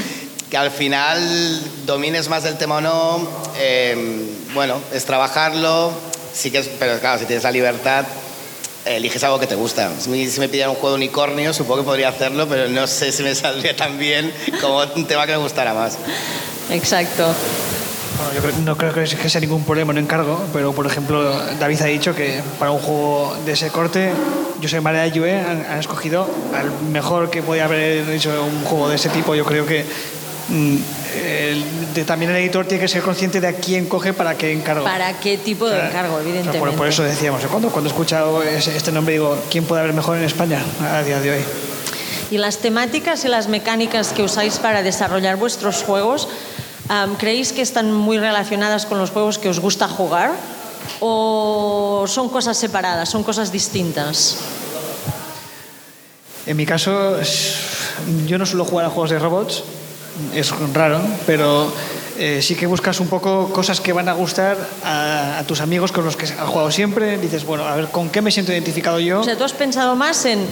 [0.50, 3.28] que al final domines más del tema o no,
[3.58, 5.92] eh, bueno, es trabajarlo,
[6.32, 8.06] sí que es, pero claro, si tienes la libertad,
[8.84, 9.90] eliges algo que te gusta.
[9.98, 12.86] Si me, si me pidieran un juego de unicornio, supongo que podría hacerlo, pero no
[12.86, 15.98] sé si me saldría tan bien como un tema que me gustara más.
[16.70, 17.34] Exacto.
[18.16, 21.82] Bueno, yo creo, no creo que sea ningún problema en encargo, pero por ejemplo, David
[21.82, 24.10] ha dicho que para un juego de ese corte,
[24.60, 28.88] yo soy María Yue han, han, escogido al mejor que podía haber hecho un juego
[28.88, 29.36] de ese tipo.
[29.36, 29.84] Yo creo que
[30.48, 30.76] mm,
[31.18, 34.52] el, de, también el editor tiene que ser consciente de a quién coge para qué
[34.52, 34.84] encargo.
[34.84, 36.58] Para qué tipo de sea, encargo, evidentemente.
[36.58, 40.16] Por, por, eso decíamos, cuando, cuando he escuchado este nombre digo, ¿quién puede haber mejor
[40.16, 41.40] en España a día de hoy?
[42.30, 46.28] Y las temáticas y las mecánicas que usáis para desarrollar vuestros juegos,
[46.88, 50.32] Um, ¿Creéis que están muy relacionadas con los juegos que os gusta jugar?
[51.00, 54.38] ¿O son cosas separadas, son cosas distintas?
[56.46, 57.20] En mi caso,
[58.26, 59.64] yo no suelo jugar a juegos de robots,
[60.34, 61.72] es raro, pero
[62.18, 65.92] eh, sí que buscas un poco cosas que van a gustar a, a, tus amigos
[65.92, 67.18] con los que has jugado siempre.
[67.18, 69.20] Dices, bueno, a ver, ¿con qué me siento identificado yo?
[69.20, 70.46] O sea, tú has pensado más en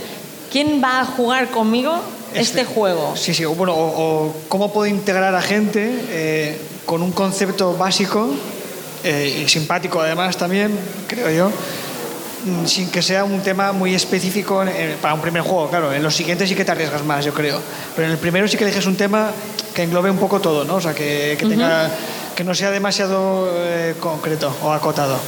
[0.50, 1.94] quién va a jugar conmigo
[2.34, 3.14] este, este, juego.
[3.16, 8.28] Sí, sí, bueno, o, o cómo puedo integrar a gente eh, con un concepto básico
[9.04, 11.50] eh, y simpático además también, creo yo,
[12.66, 15.92] sin que sea un tema muy específico en, para un primer juego, claro.
[15.92, 17.60] En los siguientes sí que te arriesgas más, yo creo.
[17.94, 19.30] Pero en el primero sí que dejes un tema
[19.74, 20.76] que englobe un poco todo, ¿no?
[20.76, 22.34] O sea, que, que, tenga, uh -huh.
[22.34, 25.18] que no sea demasiado eh, concreto o acotado.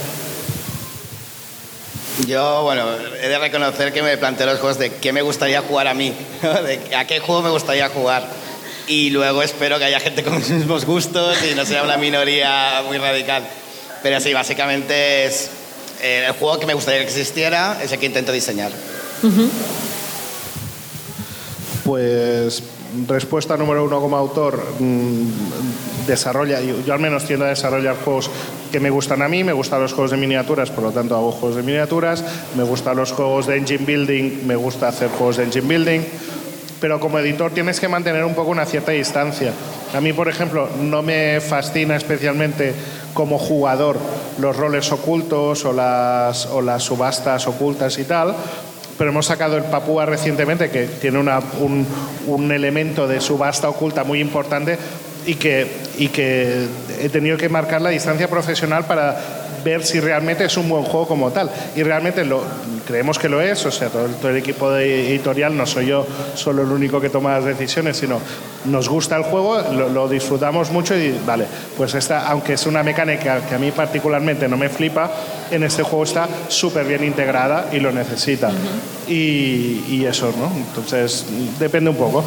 [2.26, 2.84] Yo, bueno,
[3.22, 6.12] he de reconocer que me planteo los juegos de qué me gustaría jugar a mí,
[6.42, 8.26] de a qué juego me gustaría jugar.
[8.88, 12.82] Y luego espero que haya gente con los mismos gustos y no sea una minoría
[12.86, 13.46] muy radical.
[14.02, 15.50] Pero sí, básicamente es
[16.01, 18.72] eh, el juego que me gustaría que existiera, es el que intento diseñar.
[19.22, 19.49] Uh -huh.
[21.84, 22.62] Pues
[23.07, 25.28] respuesta número uno como autor, mmm,
[26.07, 28.30] desarrolla, yo, yo, al menos tiendo a desarrollar juegos
[28.72, 31.32] que me gustan a mí, me gustan los juegos de miniaturas, por lo tanto hago
[31.32, 32.24] juegos de miniaturas,
[32.57, 36.01] me gustan los juegos de engine building, me gusta hacer juegos de engine building,
[36.80, 39.53] pero como editor tienes que mantener un poco una cierta distancia.
[39.94, 42.74] A mí, por ejemplo, no me fascina especialmente
[43.14, 43.99] como jugador
[44.39, 48.34] los roles ocultos o las, o las subastas ocultas y tal,
[48.97, 51.86] pero hemos sacado el Papúa recientemente, que tiene una, un,
[52.26, 54.78] un elemento de subasta oculta muy importante
[55.26, 55.66] y que,
[55.99, 56.66] y que
[57.01, 61.06] he tenido que marcar la distancia profesional para ver si realmente es un buen juego
[61.06, 61.50] como tal.
[61.76, 62.42] Y realmente lo,
[62.86, 66.62] creemos que lo es, o sea, todo, el equipo de editorial, no soy yo solo
[66.62, 68.20] el único que toma las decisiones, sino
[68.64, 71.44] nos gusta el juego, lo, disfrutamos mucho y vale,
[71.76, 75.11] pues esta, aunque es una mecánica que a mí particularmente no me flipa,
[75.50, 78.50] en este juego está súper bien integrada y lo necesita.
[79.06, 80.50] y, y eso, ¿no?
[80.56, 81.26] Entonces,
[81.59, 82.24] depende un poco.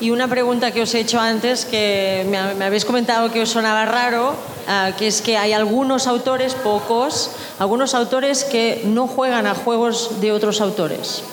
[0.00, 3.84] Y una pregunta que os he hecho antes, que me, habéis comentado que os sonaba
[3.84, 4.34] raro,
[4.68, 10.20] ah, que es que hay algunos autores, pocos, algunos autores que no juegan a juegos
[10.20, 11.24] de otros autores.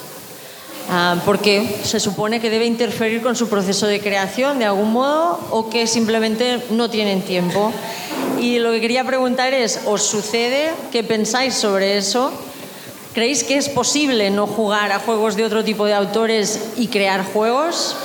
[0.89, 5.39] Ah, porque se supone que debe interferir con su proceso de creación de algún modo
[5.49, 7.71] o que simplemente no tienen tiempo.
[8.39, 10.71] Y lo que quería preguntar es, ¿os sucede?
[10.91, 12.31] ¿Qué pensáis sobre eso?
[13.13, 17.23] ¿Creéis que es posible no jugar a juegos de otro tipo de autores y crear
[17.23, 17.95] juegos?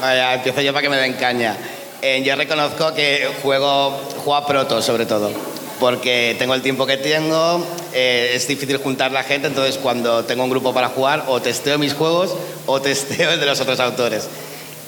[0.00, 1.56] Vaya, empiezo yo para que me den caña.
[2.04, 5.30] Eh, yo reconozco que juego, juego a proto sobre todo,
[5.78, 10.42] porque tengo el tiempo que tengo, eh, es difícil juntar la gente, entonces cuando tengo
[10.42, 12.34] un grupo para jugar o testeo mis juegos
[12.66, 14.28] o testeo el de los otros autores.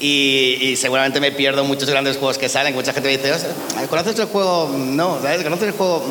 [0.00, 3.46] Y, seguramente me pierdo muchos grandes juegos que salen, mucha gente me dice,
[3.88, 4.68] ¿conoces el juego?
[4.76, 5.44] No, ¿sabes?
[5.44, 6.02] ¿Conoces el juego?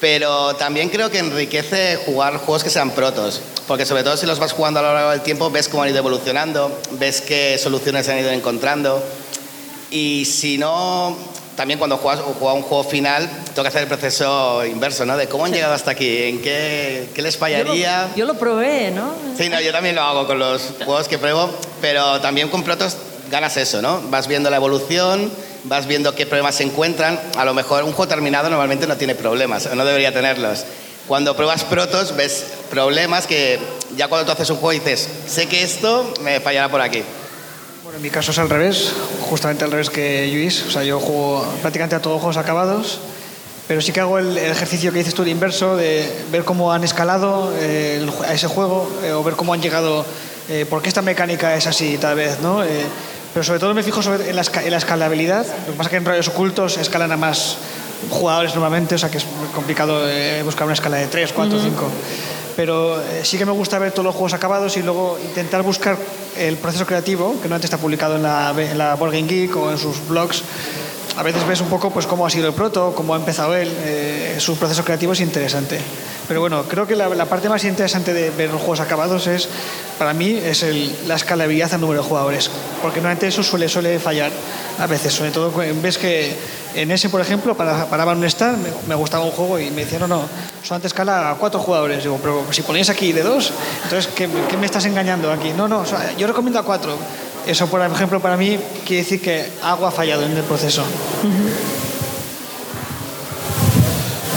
[0.00, 4.38] pero también creo que enriquece jugar juegos que sean protos, porque sobre todo si los
[4.38, 8.04] vas jugando a lo largo del tiempo ves cómo han ido evolucionando, ves qué soluciones
[8.04, 9.02] se han ido encontrando
[9.94, 11.16] y si no,
[11.56, 15.16] también cuando juegas, juegas un juego final, toca hacer el proceso inverso, ¿no?
[15.16, 18.08] De cómo han llegado hasta aquí, en qué, qué les fallaría.
[18.16, 19.14] Yo lo, probé, ¿no?
[19.38, 21.48] Sí, no, yo también lo hago con los juegos que pruebo,
[21.80, 22.96] pero también con protos
[23.30, 24.02] ganas eso, ¿no?
[24.10, 25.30] Vas viendo la evolución
[25.64, 27.18] vas viendo qué problemas se encuentran.
[27.36, 30.64] A lo mejor un juego terminado normalmente no tiene problemas, o no debería tenerlos.
[31.06, 33.58] Cuando pruebas protos ves problemas que
[33.96, 37.02] ya cuando tú haces un juego dices, sé que esto me fallará por aquí.
[37.94, 38.92] Bueno, en mi caso es al revés,
[39.30, 40.64] justamente al revés que Luis.
[40.66, 42.98] O sea, yo juego prácticamente a todos juegos acabados,
[43.68, 46.82] pero sí que hago el, ejercicio que dices tú de inverso, de ver cómo han
[46.82, 50.04] escalado eh, a ese juego eh, o ver cómo han llegado,
[50.48, 52.64] eh, por qué esta mecánica es así tal vez, ¿no?
[53.32, 54.42] Pero sobre todo me fijo en, la,
[54.76, 55.46] escalabilidad.
[55.46, 57.58] Lo que pasa es que en rayos ocultos escalan a más
[58.10, 61.90] jugadores normalmente, o sea que es complicado eh, buscar una escala de 3, 4, 5.
[62.56, 65.98] Pero eh, sí que me gusta ver todos los juegos acabados y luego intentar buscar
[66.36, 69.70] el proceso creativo, que no antes está publicado en la, en la Board Geek o
[69.70, 70.42] en sus blogs.
[71.16, 73.70] A veces ves un poco pues, cómo ha sido el proto, cómo ha empezado él.
[73.84, 75.78] Eh, su proceso creativo es interesante.
[76.26, 79.48] Pero bueno, creo que la, parte más interesante de ver los juegos acabados es,
[79.98, 80.64] para mí, es
[81.06, 82.50] la escalabilidad al número de jugadores.
[82.82, 84.32] Porque normalmente eso suele, suele fallar
[84.78, 85.12] a veces.
[85.12, 85.52] Sobre todo,
[85.82, 86.34] ves que
[86.74, 90.08] en ese, por ejemplo, para, para un me, gustaba un juego y me decían, no,
[90.08, 90.22] no,
[90.62, 92.02] solamente escala a cuatro jugadores.
[92.02, 93.52] Digo, pero si ponéis aquí de dos,
[93.84, 95.52] entonces, ¿qué, qué me estás engañando aquí?
[95.56, 95.84] No, no,
[96.16, 96.96] yo recomiendo a cuatro.
[97.46, 100.82] Eso, por ejemplo, para mí quiere decir que algo ha fallado en el proceso.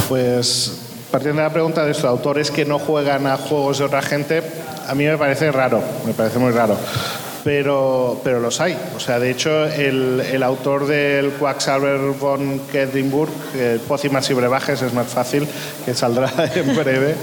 [0.10, 0.74] Pues
[1.12, 4.44] partiendo de la pregunta de estos autores que no juegan a juegos de otra gente,
[4.88, 6.78] a mí me parece raro, me parece muy raro.
[7.48, 8.78] Pero, pero los hay.
[8.94, 13.32] O sea, de hecho, el, el autor del Quacksalver von Kedinburg,
[13.88, 15.48] Pócimas y Brebajes, es más fácil,
[15.86, 17.16] que saldrá en breve,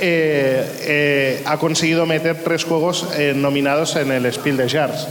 [0.00, 5.08] eh, eh, ha conseguido meter tres juegos eh, nominados en el Spiel de Jars.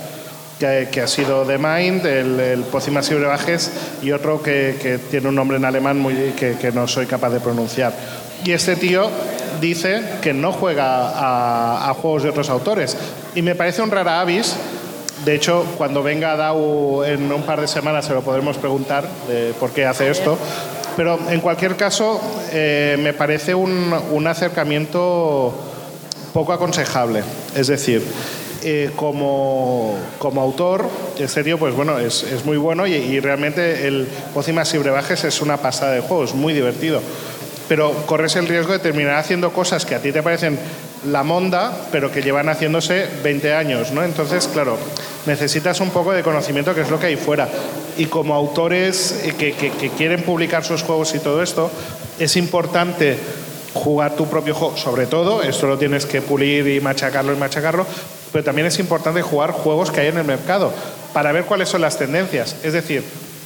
[0.59, 4.97] Que, que, ha sido The Mind, el, el Pócimas y Brebajes y otro que, que,
[4.97, 7.93] tiene un nombre en alemán muy, que, que no soy capaz de pronunciar.
[8.43, 9.11] Y este tío
[9.65, 12.97] dice que no juega a, juegos de otros autores.
[13.35, 14.55] Y me parece un rara avis.
[15.25, 19.05] De hecho, cuando venga Dau en un par de semanas se lo podremos preguntar
[19.59, 20.37] por qué hace esto.
[20.95, 25.53] Pero en cualquier caso, eh, me parece un, un, acercamiento
[26.33, 27.21] poco aconsejable.
[27.53, 28.01] Es decir,
[28.63, 30.87] eh, como, como, autor,
[31.19, 35.25] este tío, pues bueno, es, es muy bueno y, y, realmente el Pócimas y Brebajes
[35.25, 37.01] es una pasada de juego, es muy divertido
[37.67, 40.59] pero corres el riesgo de terminar haciendo cosas que a ti te parecen
[41.05, 44.03] la monda, pero que llevan haciéndose 20 años, ¿no?
[44.03, 44.77] Entonces, claro,
[45.25, 47.47] necesitas un poco de conocimiento, que es lo que hay fuera.
[47.97, 51.71] Y como autores eh, que, que, quieren publicar sus juegos y todo esto,
[52.19, 53.17] es importante
[53.73, 57.85] jugar tu propio juego, sobre todo, esto lo tienes que pulir y machacarlo y machacarlo,
[58.31, 60.71] pero también es importante jugar juegos que hay en el mercado
[61.13, 62.55] para ver cuáles son las tendencias.
[62.63, 63.03] Es decir,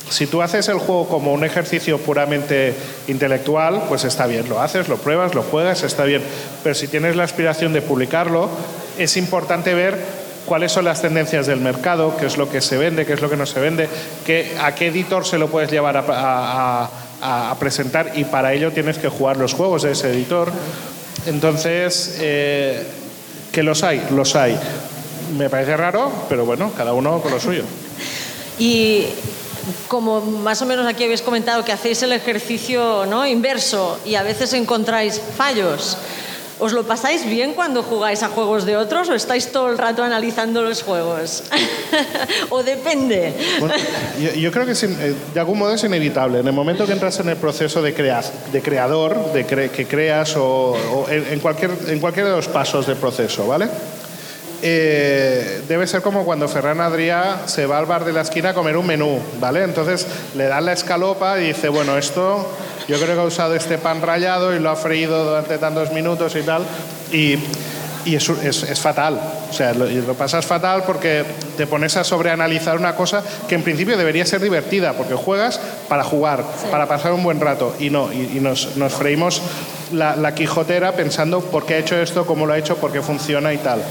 [0.10, 2.74] si tú haces el juego como un ejercicio puramente
[3.08, 6.22] intelectual, pues está bien, lo haces, lo pruebas, lo juegas, está bien.
[6.64, 8.50] Pero si tienes la aspiración de publicarlo,
[8.98, 9.98] es importante ver
[10.46, 13.30] cuáles son las tendencias del mercado, qué es lo que se vende, qué es lo
[13.30, 13.88] que no se vende,
[14.26, 16.90] qué, a qué editor se lo puedes llevar a,
[17.60, 20.52] presentar y para ello tienes que jugar los juegos de ese editor.
[21.26, 22.82] Entonces, eh,
[23.52, 24.58] que los hay, los hay.
[25.38, 27.64] Me parece raro, pero bueno, cada uno con lo suyo.
[28.60, 29.06] Y
[29.88, 33.26] como más o menos aquí habéis comentado que hacéis el ejercicio ¿no?
[33.26, 35.98] inverso y a veces encontráis fallos,
[36.60, 40.04] ¿os lo pasáis bien cuando jugáis a juegos de otros o estáis todo el rato
[40.04, 41.44] analizando los juegos?
[42.50, 43.34] ¿O depende?
[44.38, 46.40] yo, creo que eh, de algún modo es inevitable.
[46.40, 50.36] En el momento que entras en el proceso de, creas, de creador, de que creas
[50.36, 50.76] o,
[51.10, 53.70] en, cualquier, en cualquiera de los pasos del proceso, ¿vale?
[54.62, 58.54] Eh, debe ser como cuando Ferran Adrià se va al bar de la esquina a
[58.54, 59.64] comer un menú, ¿vale?
[59.64, 60.06] Entonces
[60.36, 62.46] le dan la escalopa y dice, bueno, esto
[62.88, 66.36] yo creo que ha usado este pan rallado y lo ha freído durante tantos minutos
[66.36, 66.64] y tal,
[67.14, 67.38] y,
[68.04, 69.22] y es, es, fatal.
[69.50, 71.24] O sea, lo, lo, pasas fatal porque
[71.56, 76.04] te pones a sobreanalizar una cosa que en principio debería ser divertida, porque juegas para
[76.04, 79.42] jugar, para pasar un buen rato, y no, y, nos, nos, freímos
[79.94, 83.02] la, la quijotera pensando por qué ha hecho esto, cómo lo ha hecho, por qué
[83.02, 83.82] funciona y tal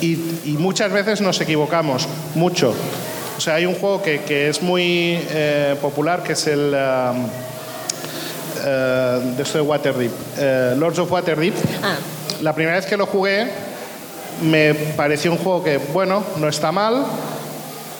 [0.00, 2.74] y, muchas veces nos equivocamos, mucho.
[3.36, 6.74] O sea, hay un juego que, que es muy eh, popular, que es el...
[6.74, 7.24] Um,
[8.64, 11.54] uh, de esto de Waterdeep, uh, Lords of Waterdeep.
[11.82, 11.96] Ah.
[12.42, 13.48] La primera vez que lo jugué
[14.42, 17.04] me pareció un juego que, bueno, no está mal,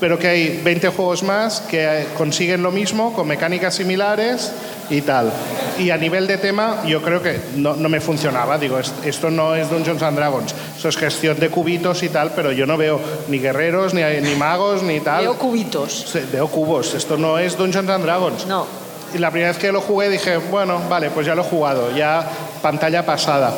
[0.01, 4.53] pero que hay 20 juegos más que consiguen lo mismo, con mecánicas similares
[4.91, 5.33] y tal.
[5.79, 8.59] Y a nivel de tema, yo creo que no, no me funcionaba.
[8.59, 12.53] Digo, esto no es Dungeons and Dragons, esto es gestión de cubitos y tal, pero
[12.53, 15.23] yo no veo ni guerreros, ni, ni magos, ni tal.
[15.23, 16.13] Veo cubitos.
[16.33, 18.47] veo cubos, esto no es Dungeons and Dragons.
[18.47, 18.67] No.
[19.15, 21.95] Y la primera vez que lo jugué dije, bueno, vale, pues ya lo he jugado,
[21.95, 22.29] ya
[22.63, 23.53] pantalla pasada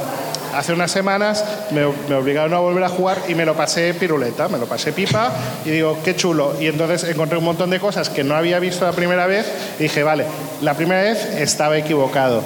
[0.56, 4.58] hace unas semanas me, obligaron a volver a jugar y me lo pasé piruleta, me
[4.58, 5.32] lo pasé pipa
[5.64, 6.56] y digo, qué chulo.
[6.60, 9.46] Y entonces encontré un montón de cosas que no había visto la primera vez
[9.78, 10.24] y dije, vale,
[10.62, 12.42] la primera vez estaba equivocado.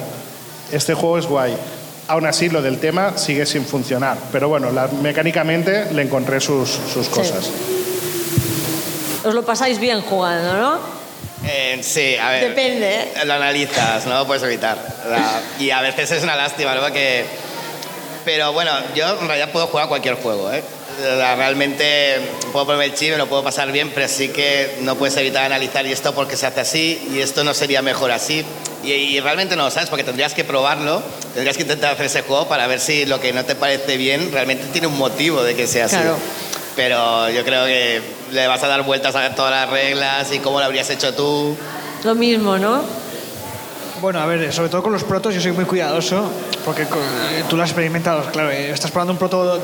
[0.71, 1.55] Este juego es guay.
[2.07, 4.17] Aún así, lo del tema sigue sin funcionar.
[4.31, 4.69] Pero bueno,
[5.01, 7.49] mecánicamente le encontré sus, sus cosas.
[9.23, 11.01] Os lo pasáis bien jugando, ¿no?
[11.47, 12.49] Eh, sí, a ver.
[12.49, 13.13] Depende.
[13.25, 14.77] Lo analizas, no lo puedes evitar.
[15.59, 16.91] Y a veces es una lástima, ¿no?
[16.91, 17.25] Que
[18.25, 20.63] pero bueno, yo en realidad puedo jugar cualquier juego, ¿eh?
[20.99, 22.19] Realmente
[22.51, 25.45] puedo ponerme el chip, me lo puedo pasar bien, pero sí que no puedes evitar
[25.45, 28.45] analizar y esto porque se hace así y esto no sería mejor así.
[28.83, 31.01] Y, realmente no lo sabes porque tendrías que probarlo,
[31.33, 34.31] tendrías que intentar hacer ese juego para ver si lo que no te parece bien
[34.31, 35.97] realmente tiene un motivo de que sea así.
[36.75, 38.01] Pero yo creo que
[38.31, 41.55] le vas a dar vueltas a todas las reglas y cómo lo habrías hecho tú.
[42.03, 42.83] Lo mismo, ¿no?
[44.01, 46.23] Bueno, a ver, sobre todo con los protos yo soy muy cuidadoso,
[46.65, 49.61] porque eh, tú lo has experimentado, claro, eh, estás probando un proto...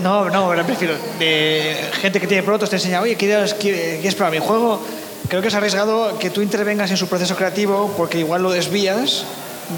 [0.00, 4.32] no, no, me prefiero, de gente que tiene protos te enseña, oye, ¿quieres, ¿quieres probar
[4.32, 4.80] mi juego?
[5.28, 9.24] Creo que es arriesgado que tú intervengas en su proceso creativo porque igual lo desvías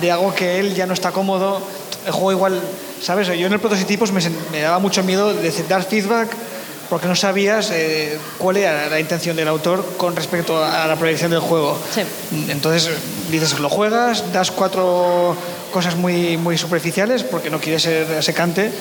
[0.02, 1.62] de algo que él ya no está cómodo.
[2.04, 2.60] El juego igual,
[3.00, 3.26] ¿sabes?
[3.26, 4.20] Yo en el prototipos me,
[4.52, 6.28] me daba mucho miedo de dar feedback
[6.90, 11.30] porque no sabías eh, cuál era la intención del autor con respecto a la proyección
[11.30, 11.78] del juego.
[11.94, 12.02] Sí.
[12.48, 12.90] Entonces
[13.30, 15.36] dices, lo juegas, das cuatro
[15.70, 18.72] cosas muy, muy superficiales porque no quieres ser secante,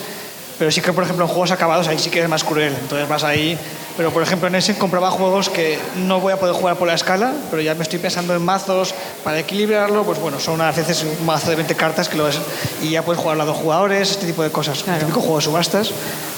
[0.59, 2.75] pero sí que, por ejemplo, en juegos acabados ahí sí que es más cruel.
[2.79, 3.57] Entonces vas ahí.
[3.97, 6.93] Pero, por ejemplo, en ese compraba juegos que no voy a poder jugar por la
[6.93, 8.93] escala, pero ya me estoy pensando en mazos
[9.23, 10.03] para equilibrarlo.
[10.03, 12.39] Pues bueno, son a veces un mazo de 20 cartas que lo ves
[12.81, 14.83] y ya puedes jugar a dos jugadores, este tipo de cosas.
[14.83, 14.99] Claro.
[14.99, 15.91] El típico juego de subastas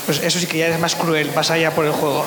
[0.06, 2.26] pues eso sí que ya es más cruel, vas allá por el juego.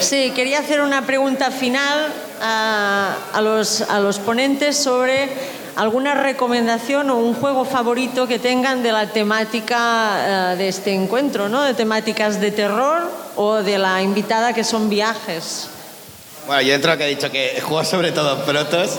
[0.00, 5.28] Sí, quería hacer una pregunta final a, a, los, a los ponentes sobre
[5.76, 11.48] alguna recomendación o un juego favorito que tengan de la temática uh, de este encuentro,
[11.48, 11.62] ¿no?
[11.62, 13.02] De temáticas de terror
[13.36, 15.68] o de la invitada que son viajes.
[16.46, 18.98] Bueno, yo dentro de lo que he dicho que juego sobre todo protos,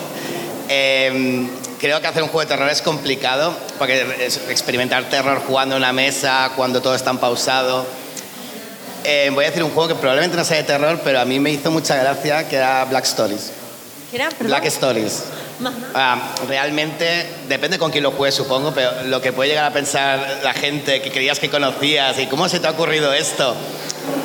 [0.69, 1.47] eh,
[1.79, 4.01] creo que hacer un juego de terror es complicado, porque
[4.49, 7.85] experimentar terror jugando en una mesa, cuando todo está pausado.
[9.04, 11.39] Eh, voy a decir un juego que probablemente no sea de terror, pero a mí
[11.39, 13.52] me hizo mucha gracia, que era Black Stories.
[14.10, 14.30] ¿Qué era?
[14.39, 15.24] Black Stories.
[15.93, 20.39] Ah, realmente depende con quién lo juegues, supongo, pero lo que puede llegar a pensar
[20.43, 23.56] la gente que creías que conocías y cómo se te ha ocurrido esto,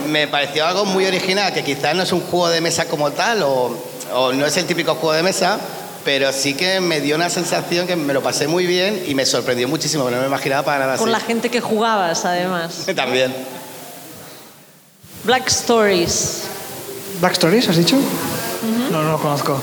[0.09, 3.43] me pareció algo muy original, que quizás no es un juego de mesa como tal
[3.43, 3.77] o,
[4.15, 5.59] o no es el típico juego de mesa,
[6.05, 9.27] pero sí que me dio una sensación que me lo pasé muy bien y me
[9.27, 12.87] sorprendió muchísimo, no me imaginaba para nada Con la gente que jugabas, además.
[12.97, 13.35] También.
[15.27, 16.45] Black Stories.
[17.21, 17.97] ¿Black Stories, has dicho?
[18.93, 19.61] No, no lo conozco.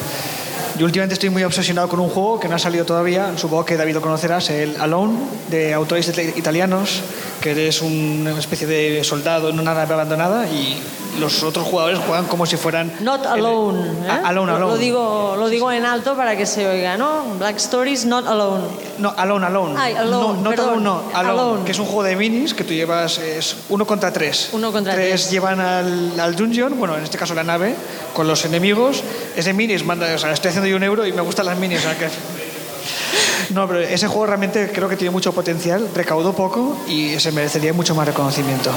[0.77, 3.77] Yo últimamente estoy muy obsesionado con un juego que no ha salido todavía, supongo que
[3.77, 5.17] David lo conocerás, el Alone,
[5.49, 7.01] de autores italianos,
[7.39, 10.81] que eres una especie de soldado en una nave abandonada y
[11.19, 12.91] los otros jugadores juegan como si fueran...
[13.01, 13.81] Not alone.
[14.05, 14.09] ¿eh?
[14.23, 14.71] Alone, alone.
[14.73, 17.23] Lo digo, lo digo en alto para que se oiga, ¿no?
[17.37, 18.63] Black Stories, not alone.
[18.97, 19.75] No, alone, alone.
[19.77, 21.65] Ay, alone, no, not alone, no, alone, Alone.
[21.65, 24.49] Que es un juego de minis que tú llevas, es uno contra tres.
[24.53, 25.09] Uno contra tres.
[25.09, 25.31] tres.
[25.31, 27.75] llevan al, al dungeon, bueno, en este caso la nave,
[28.13, 29.03] con los enemigos.
[29.35, 31.57] Es de minis, manda, o sea, estoy haciendo yo un euro y me gustan las
[31.57, 31.79] minis.
[31.79, 32.09] o sea que-
[33.53, 37.71] No, pero ese juego realmente creo que tiene mucho potencial, recaudó poco y se merecería
[37.73, 38.71] mucho más reconocimiento.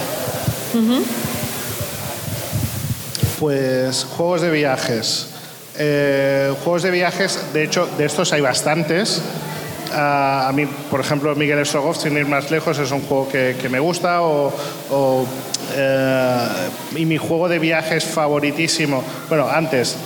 [3.39, 5.28] Pues juegos de viajes.
[5.78, 9.20] Eh, juegos de viajes, de hecho, de estos hay bastantes.
[9.93, 13.57] Ah, a mí, por ejemplo, Miguel Strogoff, sin ir más lejos, es un juego que,
[13.61, 14.22] que me gusta.
[14.22, 14.53] O,
[14.91, 15.26] o,
[15.74, 16.49] eh,
[16.97, 19.97] y mi juego de viajes favoritísimo, bueno, antes,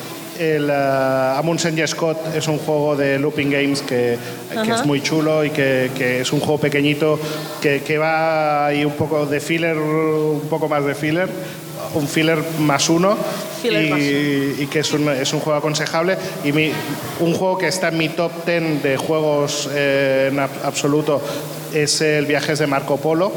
[0.40, 4.16] el uh, Amundsen y Scott es un juego de Looping Games que,
[4.64, 7.20] que es muy chulo y que, que es un juego pequeñito
[7.60, 11.28] que, que va ahí un poco de filler, un poco más de filler,
[11.94, 13.16] un filler más uno
[13.62, 14.00] Filler y, más
[14.62, 16.16] y que es un, es un juego aconsejable.
[16.44, 16.72] Y mi-
[17.20, 21.20] un juego que está en mi top 10 de juegos eh, en ab- absoluto
[21.74, 23.30] es el Viajes de Marco Polo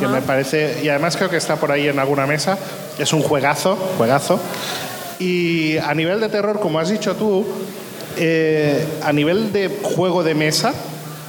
[0.00, 2.58] que me parece y además creo que está por ahí en alguna mesa.
[2.98, 4.40] Es un juegazo juegazo.
[5.18, 7.44] Y a nivel de terror como has dicho tú
[8.18, 10.72] eh, a nivel de juego de mesa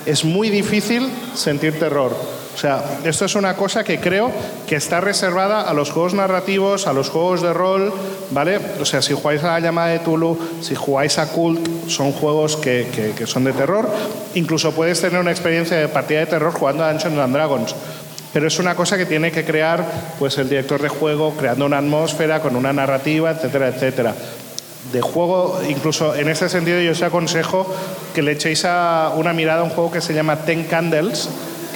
[0.05, 2.15] es muy difícil sentir terror.
[2.57, 4.31] O sea, esto es una cosa que creo
[4.65, 7.93] que está reservada a los juegos narrativos, a los juegos de rol,
[8.31, 8.59] ¿vale?
[8.81, 12.57] O sea, si jugáis a la llamada de Tulu, si jugáis a Cult, son juegos
[12.57, 13.87] que, que- que son de terror.
[14.33, 17.75] Incluso puedes tener una experiencia de partida de terror jugando a Dungeons and Dragons.
[18.33, 19.85] Pero es una cosa que tiene que crear
[20.17, 24.15] pues, el director de juego, creando una atmósfera, con una narrativa, etcétera, etcétera
[24.91, 27.67] de juego, incluso en este sentido yo os aconsejo
[28.15, 31.27] que le echéis a una mirada a un juego que se llama Ten Candles,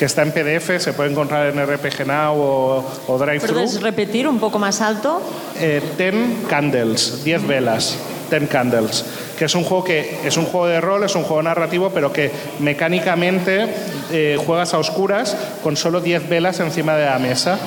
[0.01, 4.27] que está en PDF, se puede encontrar en RPG Now o, o Drive ¿Puedes repetir
[4.27, 5.21] un poco más alto?
[5.59, 9.05] eh, Ten Candles, 10 velas, Ten Candles,
[9.37, 12.11] que es un juego que es un juego de rol, es un juego narrativo, pero
[12.11, 13.67] que mecánicamente
[14.11, 17.59] eh, juegas a oscuras con solo 10 velas encima de la mesa.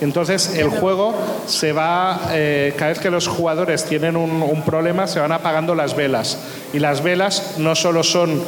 [0.00, 1.14] Entonces el juego
[1.46, 5.74] se va, eh, cada vez que los jugadores tienen un, un problema, se van apagando
[5.74, 6.38] las velas.
[6.72, 8.42] Y las velas no solo son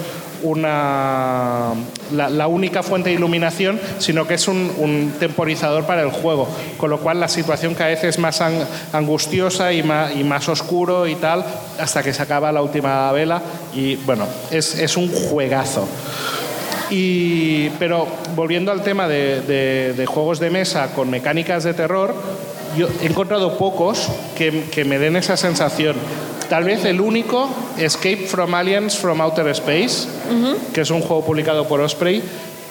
[0.45, 1.72] una,
[2.12, 6.90] la, única fuente de iluminación, sino que es un, un temporizador para el juego, con
[6.90, 11.07] lo cual la situación cada vez es más an- angustiosa y más, y más oscuro
[11.07, 11.45] y tal,
[11.80, 13.42] hasta que se acaba la última vela.
[13.74, 15.88] Y bueno, es, es un juegazo.
[16.90, 22.14] Y, pero volviendo al tema de, de- de juegos de mesa con mecánicas de terror,
[22.76, 25.97] yo he encontrado pocos que, que me den esa sensación.
[26.49, 30.07] Tal vez el único, Escape from Aliens from Outer Space,
[30.72, 32.22] que es un juego publicado por Osprey,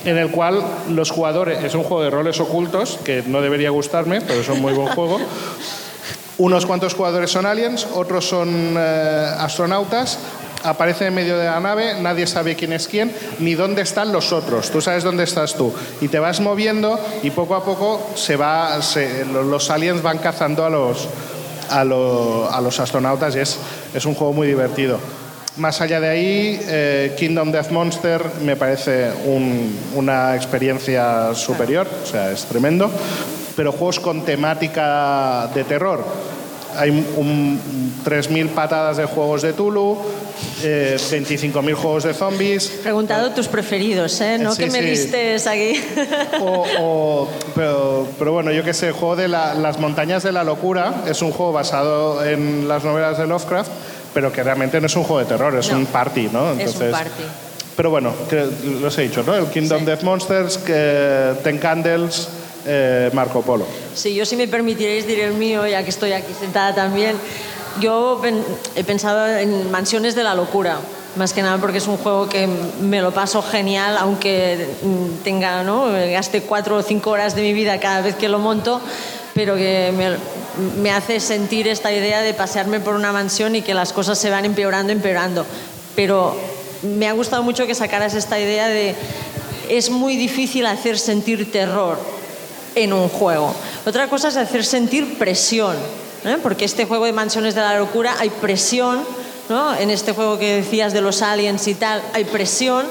[0.06, 4.22] en el cual los jugadores, es un juego de roles ocultos, que no debería gustarme,
[4.22, 5.20] pero es un muy buen juego.
[6.38, 10.18] Unos cuantos jugadores son aliens, otros son eh, astronautas.
[10.64, 14.32] Aparece en medio de la nave, nadie sabe quién es quién, ni dónde están los
[14.32, 14.72] otros.
[14.72, 15.74] Tú sabes dónde estás tú.
[16.02, 20.66] Y te vas moviendo y poco a poco se va, se- los aliens van cazando
[20.66, 21.08] a los,
[21.70, 23.58] a, a los astronautas y es,
[23.94, 25.00] es un juego muy divertido.
[25.58, 32.08] Más allá de ahí, eh, Kingdom Death Monster me parece un- una experiencia superior, o
[32.08, 32.90] sea, es tremendo.
[33.56, 36.04] Pero juegos con temática de terror.
[36.78, 37.60] Hay un,
[38.06, 39.98] 3.000 patadas de juegos de Tulu,
[40.64, 42.68] eh, 25.000 juegos de zombies.
[42.82, 44.38] Preguntado tus preferidos, ¿eh?
[44.40, 44.86] No Sí, que me sí.
[44.86, 45.74] vistes aquí.
[46.42, 50.32] O, o- pero, pero bueno, yo qué sé, el juego de la- Las Montañas de
[50.32, 53.72] la Locura es un juego basado en las novelas de Lovecraft,
[54.14, 55.78] pero que realmente no es un juego de terror, es No.
[55.78, 56.52] un party, ¿no?
[56.54, 57.24] es un party.
[57.76, 58.46] Pero bueno, que,
[58.82, 59.34] los he dicho, ¿no?
[59.36, 59.86] El Kingdom Sí.
[59.86, 62.28] Death Monsters, que, Ten Candles,
[62.66, 63.66] eh, Marco Polo.
[63.94, 67.16] Sí, yo si me permitiréis diré el mío, ya que estoy aquí sentada también.
[67.80, 68.22] Yo
[68.76, 70.78] he pensado en Mansiones de la Locura,
[71.16, 75.64] más que nada porque es un juego que me lo paso genial, aunque mm, tenga,
[75.64, 75.88] ¿no?
[75.92, 78.80] gaste cuatro o cinco horas de mi vida cada vez que lo monto,
[79.34, 80.18] pero que me,
[80.82, 84.30] me hace sentir esta idea de pasearme por una mansión y que las cosas se
[84.30, 85.46] van empeorando, empeorando.
[85.96, 86.36] Pero
[86.84, 88.96] me ha gustado mucho que sacaras esta idea de
[89.70, 91.98] es muy difícil hacer sentir terror
[92.76, 93.54] en un juego.
[93.86, 95.76] Otra cosa es hacer sentir presión,
[96.26, 96.38] ¿eh?
[96.42, 99.04] porque este juego de Mansiones de la Locura hay presión,
[99.50, 99.76] ¿no?
[99.76, 102.86] en este juego que decías de los aliens y tal, hay presión,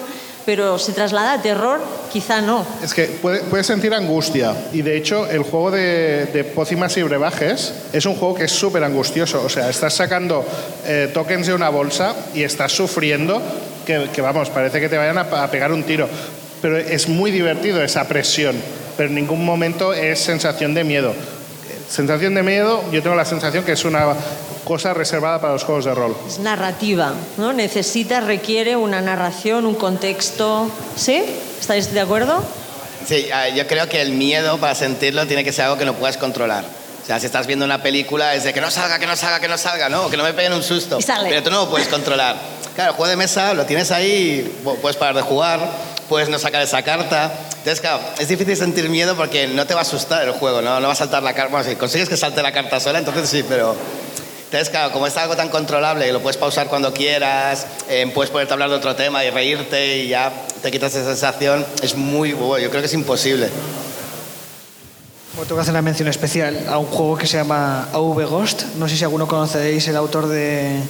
[0.44, 1.80] pero se traslada a terror,
[2.12, 2.66] quizá no.
[2.82, 4.52] Es que puede- puedes sentir angustia.
[4.72, 8.50] Y de hecho, el juego de, de pócimas y brebajes es un juego que es
[8.52, 9.40] súper angustioso.
[9.44, 10.44] O sea, estás sacando
[10.84, 13.40] eh, tokens de una bolsa y estás sufriendo
[13.86, 16.08] que, que, vamos, parece que te vayan a, a pegar un tiro.
[16.60, 18.56] Pero es muy divertido esa presión.
[18.96, 21.14] Pero en ningún momento es sensación de miedo.
[21.88, 24.14] Sensación de miedo, yo tengo la sensación que es una
[24.64, 26.16] cosa reservada para los juegos de rol.
[26.26, 27.52] Es narrativa, ¿no?
[27.52, 30.70] Necesita, requiere una narración, un contexto.
[30.96, 31.22] ¿Sí?
[31.60, 32.42] ¿Estáis de acuerdo?
[33.06, 35.94] Sí, ah, yo creo que el miedo para sentirlo tiene que ser algo que no
[35.94, 36.64] puedas controlar.
[37.02, 39.40] O sea, si estás viendo una película es de que no salga, que no salga,
[39.40, 40.98] que no salga, no, que no me peguen un susto.
[40.98, 41.28] Y sale.
[41.28, 42.36] Pero tú no lo puedes controlar.
[42.76, 45.60] Claro, juego de mesa lo tienes ahí, puedes parar de jugar,
[46.08, 47.32] puedes no sacar esa carta.
[47.62, 50.80] Entonces, claro, es difícil sentir miedo porque no te va a asustar el juego, no,
[50.80, 51.52] no va a saltar la carta.
[51.52, 53.76] Bueno, si consigues que salte la carta sola, entonces sí, pero
[54.46, 58.52] entonces, claro, como es algo tan controlable lo puedes pausar cuando quieras, eh, puedes ponerte
[58.52, 62.32] a hablar de otro tema y reírte y ya te quitas esa sensación, es muy
[62.32, 62.58] bueno.
[62.58, 63.48] Yo creo que es imposible.
[65.34, 68.64] Bueno, tengo que hacer una mención especial a un juego que se llama AV Ghost.
[68.76, 70.80] No sé si alguno conocéis el autor de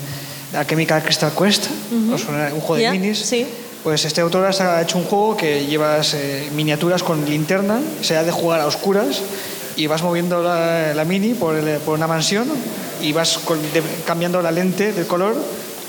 [0.54, 2.18] la Chemical Crystal Quest, un
[2.62, 3.18] juego de minis.
[3.18, 3.46] Sí.
[3.82, 8.22] Pues este autor ha hecho un juego que llevas eh, miniaturas con linterna, se ha
[8.22, 9.22] de jugar a oscuras
[9.74, 12.46] y vas moviendo la, mini por, por, una mansión
[13.00, 13.40] y vas
[14.06, 15.34] cambiando la lente del color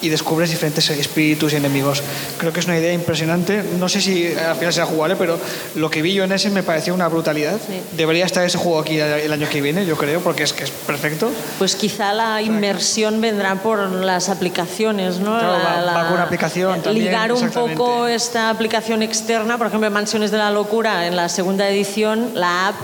[0.04, 2.04] y descubres diferentes espíritus y enemigos.
[2.38, 3.64] Creo que es una idea impresionante.
[3.80, 5.40] No sé si al final será jugable, pero
[5.76, 7.58] lo que vi yo en ese me pareció una brutalidad.
[7.96, 10.72] Debería estar ese juego aquí el año que viene, yo creo, porque es que es
[10.72, 11.32] perfecto.
[11.58, 15.40] Pues quizá la inmersión vendrá por las aplicaciones, ¿no?
[15.40, 20.32] Claro, va, con una aplicación también, Ligar un poco esta aplicación externa, por ejemplo, Mansiones
[20.32, 22.76] de la Locura, en la segunda edición, la app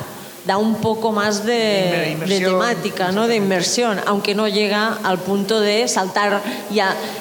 [0.50, 3.28] da un poco más de, temática, ¿no?
[3.28, 6.42] de inmersión, aunque no llega al punto de saltar
[6.72, 6.80] y,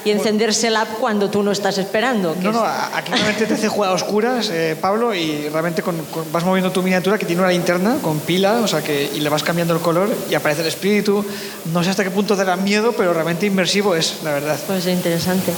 [0.08, 2.34] y encenderse el app cuando tú no estás esperando.
[2.40, 5.84] No, no, aquí realmente te hace jugar a oscuras, eh, Pablo, y realmente
[6.32, 9.28] vas moviendo tu miniatura que tiene una linterna con pila, o sea que y le
[9.28, 11.22] vas cambiando el color y aparece el espíritu.
[11.74, 14.56] No sé hasta qué punto te da miedo, pero realmente inmersivo es, la verdad.
[14.66, 15.52] Pues interesante.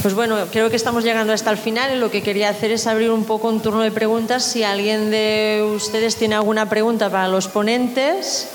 [0.00, 2.86] Pues bueno, creo que estamos llegando hasta el final y lo que quería hacer es
[2.86, 4.44] abrir un poco un turno de preguntas.
[4.44, 8.48] Si alguien de ustedes tiene alguna pregunta para los ponentes.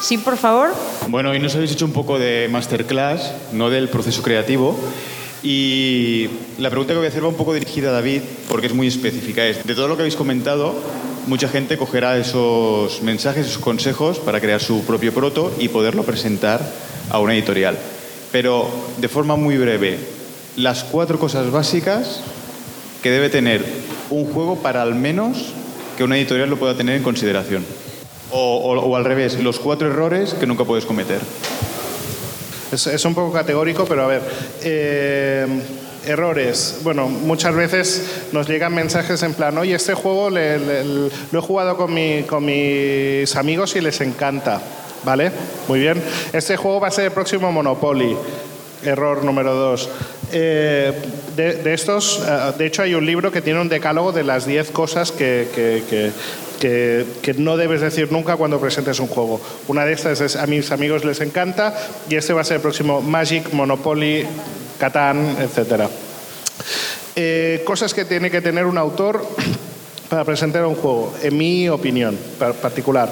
[0.00, 0.70] Sí, por favor.
[1.08, 4.78] Bueno, hoy nos habéis hecho un poco de masterclass, no del proceso creativo.
[5.42, 6.28] Y
[6.58, 8.86] la pregunta que voy a hacer va un poco dirigida a David, porque es muy
[8.86, 9.44] específica.
[9.44, 10.74] Es, de todo lo que habéis comentado,
[11.26, 16.60] mucha gente cogerá esos mensajes, esos consejos para crear su propio proto y poderlo presentar
[17.10, 17.76] a una editorial.
[18.30, 18.68] Pero
[18.98, 19.98] de forma muy breve,
[20.56, 22.20] las cuatro cosas básicas
[23.02, 23.64] que debe tener
[24.10, 25.52] un juego para al menos
[25.96, 27.64] que una editorial lo pueda tener en consideración.
[28.30, 31.20] O, al revés, los cuatro errores que nunca puedes cometer.
[32.72, 34.22] Es, un poco categórico, pero a ver.
[34.62, 35.46] Eh,
[36.06, 36.78] errores.
[36.82, 41.94] Bueno, muchas veces nos llegan mensajes en plan, oye, este juego lo he jugado con,
[41.94, 44.60] mis amigos y les encanta.
[45.04, 45.30] ¿Vale?
[45.68, 46.02] Muy bien.
[46.32, 48.16] Este juego va a ser el próximo Monopoly.
[48.84, 49.88] Error número dos.
[50.32, 50.92] Eh,
[51.36, 54.70] de, estos, eh, de hecho, hay un libro que tiene un decálogo de las 10
[54.70, 56.12] cosas que,
[57.36, 59.40] no debes decir nunca cuando presentes un juego.
[59.68, 61.74] Una de estas es a mis amigos les encanta
[62.08, 64.26] y este va a ser el próximo Magic, Monopoly,
[64.78, 65.88] Catán, etc.
[67.16, 69.26] Eh, cosas que tiene que tener un autor
[70.08, 72.18] para presentar un juego, en mi opinión
[72.62, 73.10] particular.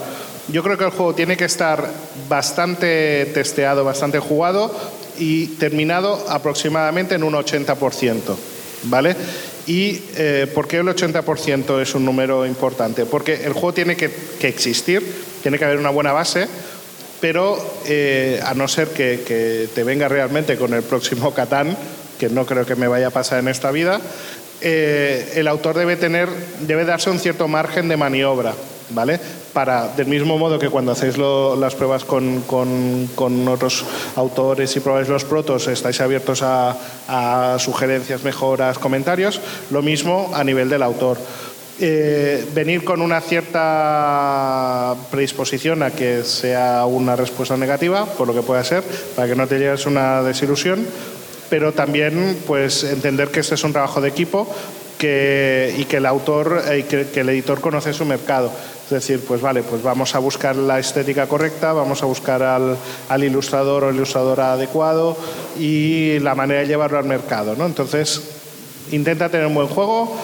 [0.49, 1.89] Yo creo que el juego tiene que estar
[2.29, 4.73] bastante testeado, bastante jugado
[5.19, 8.21] y terminado aproximadamente en un 80%.
[8.85, 9.17] ¿Vale?
[9.67, 13.05] ¿Y eh, por qué el 80% es un número importante?
[13.05, 14.11] Porque el juego tiene que,
[14.43, 15.03] existir,
[15.43, 16.47] tiene que haber una buena base,
[17.21, 21.77] pero eh, a no ser que, te venga realmente con el próximo Catán,
[22.19, 24.01] que no creo que me vaya a pasar en esta vida,
[24.61, 26.29] eh, el autor debe, tener,
[26.61, 28.55] debe darse un cierto margen de maniobra.
[28.91, 29.19] ¿vale?
[29.57, 35.09] Para, del mismo modo que cuando hacéis las pruebas con, con, otros autores y probáis
[35.09, 39.41] los protos, estáis abiertos a, sugerencias, mejoras, comentarios,
[39.71, 41.17] lo mismo a nivel del autor.
[41.81, 48.43] Eh, venir con una cierta predisposición a que sea una respuesta negativa, por lo que
[48.43, 48.83] pueda ser,
[49.15, 50.87] para que no te lleves una desilusión,
[51.49, 54.55] pero también pues entender que este es un trabajo de equipo
[54.99, 58.53] que, y que el autor y que, que el editor conoce su mercado
[58.87, 62.77] es decir, pues vale, pues vamos a buscar la estética correcta, vamos a buscar al,
[63.09, 65.17] al ilustrador o ilustradora adecuado
[65.59, 67.57] y la manera de llevarlo al mercado.
[67.57, 67.67] ¿no?
[67.67, 68.23] Entonces,
[68.93, 70.17] intenta tener un buen juego,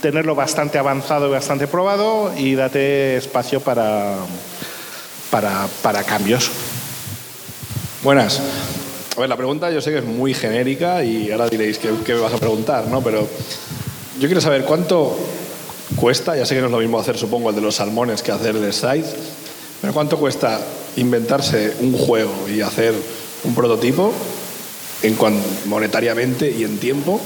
[0.00, 4.14] tenerlo bastante avanzado y bastante probado y date espacio para,
[5.30, 6.52] para, cambios.
[8.04, 8.40] Buenas.
[9.16, 12.20] A ver, la pregunta yo sé que es muy genérica y ahora diréis qué me
[12.20, 13.02] vas a preguntar, ¿no?
[13.02, 13.26] Pero
[14.20, 15.18] yo quiero saber cuánto
[15.96, 18.32] cuesta, ya sé que no es lo mismo hacer, supongo, el de los salmones que
[18.32, 19.08] hacer el de Scythe,
[19.80, 20.60] pero ¿cuánto cuesta
[20.96, 22.94] inventarse un juego y hacer
[23.44, 24.12] un prototipo
[25.02, 25.16] en
[25.66, 27.20] monetariamente y en tiempo?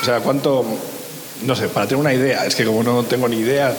[0.00, 0.64] O sea, ¿cuánto,
[1.42, 3.74] no sé, para tener una idea, es que como no tengo ni idea,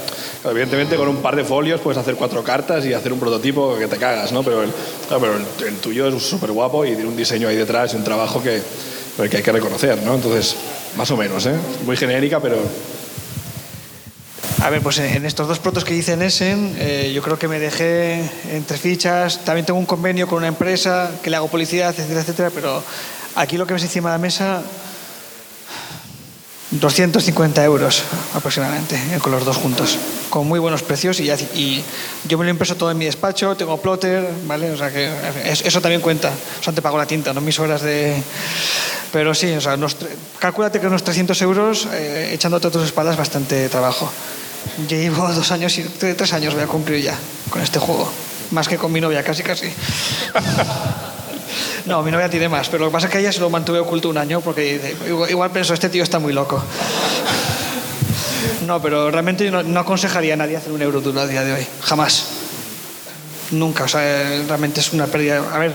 [0.49, 3.87] Evidentemente con un par de folios puedes hacer cuatro cartas y hacer un prototipo que
[3.87, 4.43] te cagas, ¿no?
[4.43, 4.69] Pero el,
[5.09, 5.37] pero
[5.67, 8.61] el, tuyo es súper guapo y tiene un diseño ahí detrás y un trabajo que,
[9.29, 10.13] que hay que reconocer, ¿no?
[10.13, 10.55] Entonces,
[10.97, 11.55] más o menos, ¿eh?
[11.85, 12.57] Muy genérica, pero...
[14.65, 17.47] A ver, pues en estos dos protos que hice en Essen, eh, yo creo que
[17.47, 19.45] me dejé entre fichas.
[19.45, 22.49] También tengo un convenio con una empresa que le hago publicidad, etcétera, etcétera.
[22.49, 22.81] Pero
[23.35, 24.63] aquí lo que ves encima de la mesa,
[26.71, 28.01] 250 euros
[28.33, 29.99] aproximadamente, eh, con los dos juntos,
[30.31, 31.83] con muy buenos precios y, y,
[32.27, 34.71] yo me lo impreso todo en mi despacho, tengo plotter, ¿vale?
[34.71, 35.11] O sea que
[35.63, 36.31] eso también cuenta.
[36.59, 38.15] O sea, te pago la tinta, no mis horas de...
[39.13, 39.77] Pero sí, o sea,
[40.39, 44.11] cálculate que unos 300 euros eh, echándote a tus espaldas bastante trabajo.
[44.87, 47.17] Yo llevo dos años y tres años voy a cumplir ya
[47.49, 48.09] con este juego.
[48.51, 49.67] Más que con mi novia, casi, casi.
[51.85, 53.77] No, mi novia tiene más, pero lo que pasa es que ella se lo mantuve
[53.79, 54.95] oculto un año porque
[55.29, 56.61] igual, pensó, este tío está muy loco.
[58.65, 61.53] No, pero realmente no, no aconsejaría a nadie hacer un euro duro a día de
[61.53, 61.67] hoy.
[61.81, 62.25] Jamás.
[63.51, 63.83] Nunca.
[63.83, 64.01] O sea,
[64.47, 65.43] realmente es una pérdida.
[65.53, 65.73] A ver,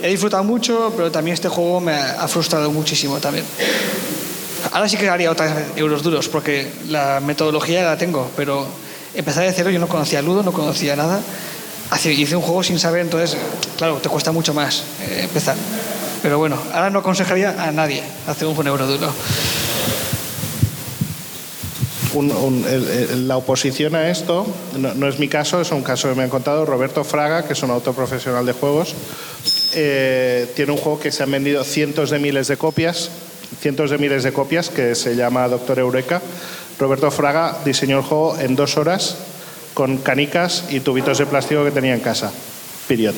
[0.00, 3.44] he disfrutado mucho, pero también este juego me ha frustrado muchísimo también.
[4.70, 8.66] Ahora sí que haría otros euros duros, porque la metodología la tengo, pero
[9.14, 11.20] empezar de cero, yo no conocía Ludo, no conocía nada
[12.04, 13.36] hice un juego sin saber, entonces,
[13.76, 15.56] claro, te cuesta mucho más eh, empezar.
[16.22, 19.12] Pero bueno, ahora no aconsejaría a nadie hacer un euro duro.
[23.26, 24.46] la oposición a esto,
[24.76, 27.62] no, es mi caso, es un caso que me han contado, Roberto Fraga, que es
[27.62, 28.94] un autor profesional de juegos,
[29.74, 33.10] eh, tiene un juego que se han vendido cientos de miles de copias,
[33.62, 36.20] cientos de miles de copias, que se llama Doctor Eureka.
[36.80, 39.16] Roberto Fraga diseñó el juego en dos horas
[39.72, 42.32] con canicas y tubitos de plástico que tenía en casa.
[42.88, 43.14] Period.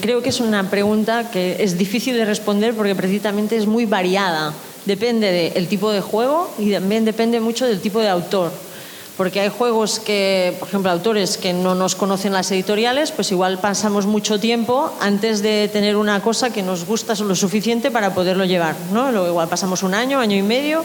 [0.00, 4.54] Creo que es una pregunta que es difícil de responder porque precisamente es muy variada.
[4.86, 8.50] Depende del tipo de juego y también depende mucho del tipo de autor.
[9.16, 13.58] Porque hay juegos que, por ejemplo, autores que no nos conocen las editoriales, pues igual
[13.58, 18.44] pasamos mucho tiempo antes de tener una cosa que nos gusta lo suficiente para poderlo
[18.44, 18.74] llevar.
[18.92, 19.10] ¿no?
[19.28, 20.84] igual pasamos un año, año y medio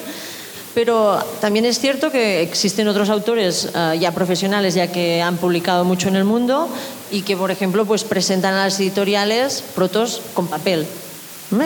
[0.74, 5.84] pero también es cierto que existen otros autores eh, ya profesionales, ya que han publicado
[5.84, 6.70] mucho en el mundo
[7.12, 10.86] y que, por ejemplo, pues presentan a las editoriales protos con papel.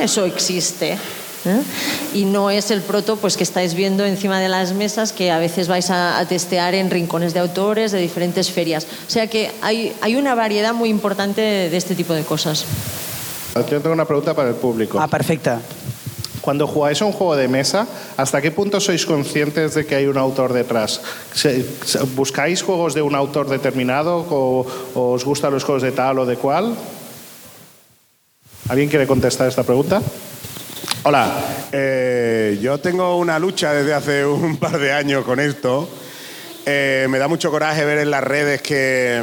[0.02, 0.98] Eso existe.
[1.46, 1.62] ¿Eh?
[2.14, 5.40] Y no es el proto pues, que estáis viendo encima de las mesas que a
[5.40, 8.88] veces vais a, testear en rincones de autores de diferentes ferias.
[9.08, 12.66] O sea que hay, hay una variedad muy importante de, este tipo de cosas.
[13.56, 15.00] Yo tengo una pregunta para el público.
[15.00, 15.62] Ah, perfecta.
[16.44, 17.88] Cuando jugáis a un juego de mesa,
[18.18, 21.00] ¿hasta qué punto sois conscientes de que hay un autor detrás?
[22.16, 26.36] ¿Buscáis juegos de un autor determinado o, os gustan los juegos de tal o de
[26.36, 26.76] cual?
[28.68, 30.02] ¿Alguien quiere contestar esta pregunta?
[31.06, 35.90] Hola, eh, yo tengo una lucha desde hace un par de años con esto.
[36.66, 39.22] Eh, me da mucho coraje ver en las redes que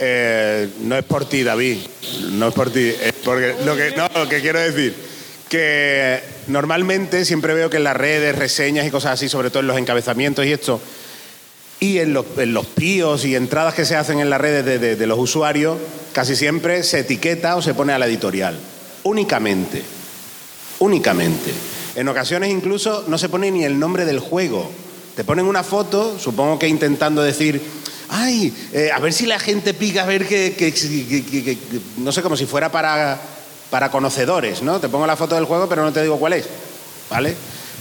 [0.00, 1.78] eh, no es por ti, David,
[2.32, 4.94] no es por ti, es porque lo que, no, lo que quiero decir
[5.48, 9.68] que normalmente siempre veo que en las redes, reseñas y cosas así, sobre todo en
[9.68, 10.80] los encabezamientos y esto,
[11.78, 15.18] y en los, en píos y entradas que se hacen en las redes de, los
[15.20, 15.78] usuarios,
[16.12, 18.58] casi siempre se etiqueta o se pone a la editorial.
[19.04, 19.82] Únicamente.
[20.78, 21.52] Únicamente.
[21.94, 24.70] En ocasiones incluso no se pone ni el nombre del juego.
[25.14, 27.62] Te ponen una foto, supongo que intentando decir,
[28.08, 30.74] ay, eh, a ver si la gente pica, a ver que,
[31.96, 33.18] no sé, como si fuera para
[33.70, 34.80] para conocedores, ¿no?
[34.80, 36.46] Te pongo la foto del juego, pero no te digo cuál es,
[37.10, 37.34] ¿vale?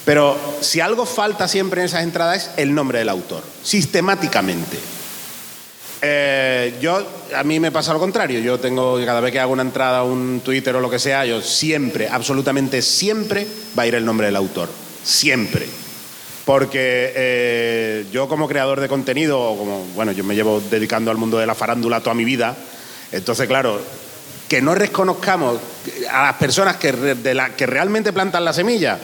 [0.04, 4.78] Pero si algo falta siempre en esas entradas es el nombre del autor, sistemáticamente.
[6.08, 7.04] Eh, yo,
[7.36, 8.40] a mí me pasa lo contrario.
[8.40, 11.42] Yo tengo, cada vez que hago una entrada un Twitter o lo que sea, yo
[11.42, 14.70] siempre, absolutamente siempre, va a ir el nombre del autor.
[15.04, 15.68] Siempre.
[16.46, 21.40] Porque eh, yo como creador de contenido, como, bueno, yo me llevo dedicando al mundo
[21.40, 22.56] de la farándula toda mi vida,
[23.12, 23.82] entonces, claro,
[24.48, 25.60] que no reconozcamos
[26.12, 26.92] a las personas que
[27.66, 29.00] realmente plantan la semilla.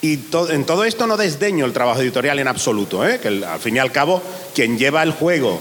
[0.00, 0.20] Y
[0.50, 3.18] en todo esto no desdeño el trabajo editorial en absoluto, ¿eh?
[3.18, 4.22] que al fin y al cabo
[4.54, 5.60] quien lleva el juego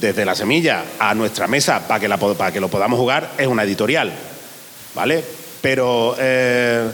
[0.00, 3.46] desde la semilla a nuestra mesa para que, la, para que lo podamos jugar es
[3.46, 4.12] una editorial,
[4.94, 5.24] ¿vale?
[5.60, 6.88] Pero eh,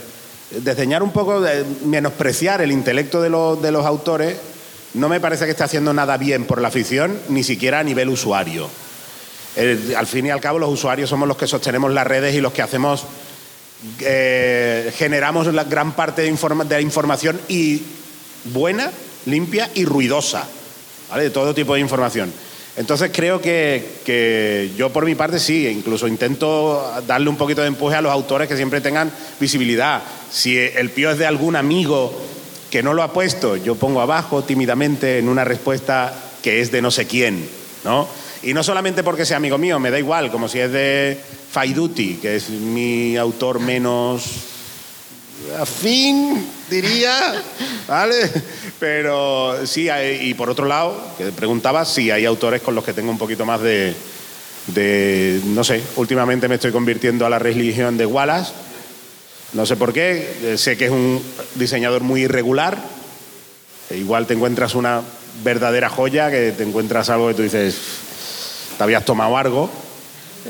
[0.50, 4.36] desdeñar un poco, de, menospreciar el intelecto de, de los autores
[4.94, 8.08] no me parece que esté haciendo nada bien por la afición, ni siquiera a nivel
[8.08, 8.68] usuario
[9.56, 12.52] al fin y al cabo los usuarios somos los que sostenemos las redes y los
[12.52, 13.04] que hacemos,
[14.00, 16.36] eh, generamos la gran parte de,
[16.68, 17.82] la información y
[18.44, 18.90] buena,
[19.26, 20.46] limpia y ruidosa,
[21.10, 21.24] ¿vale?
[21.24, 22.32] de todo tipo de información.
[22.76, 27.94] Entonces creo que, yo por mi parte sí, incluso intento darle un poquito de empuje
[27.94, 30.02] a los autores que siempre tengan visibilidad.
[30.30, 32.12] Si el pío es de algún amigo
[32.70, 36.82] que no lo ha puesto, yo pongo abajo tímidamente en una respuesta que es de
[36.82, 37.48] no sé quién,
[37.84, 38.09] ¿no?
[38.42, 41.16] Y no solamente porque sea amigo mío, me da igual, como si es de
[41.52, 44.53] Faiduti, que es mi autor menos
[45.58, 47.42] afín, diría,
[47.86, 48.30] ¿vale?
[48.78, 49.88] Pero sí,
[50.20, 53.46] y por otro lado, que preguntaba, sí, hay autores con los que tengo un poquito
[53.46, 53.94] más de,
[54.68, 58.52] de, no sé, últimamente me estoy convirtiendo a la religión de Wallace,
[59.52, 61.22] no sé por qué, eh, sé que es un
[61.54, 62.78] diseñador muy irregular,
[63.90, 65.02] e igual te encuentras una
[65.42, 67.76] verdadera joya, que te encuentras algo que tú dices,
[68.76, 69.70] te habías tomado algo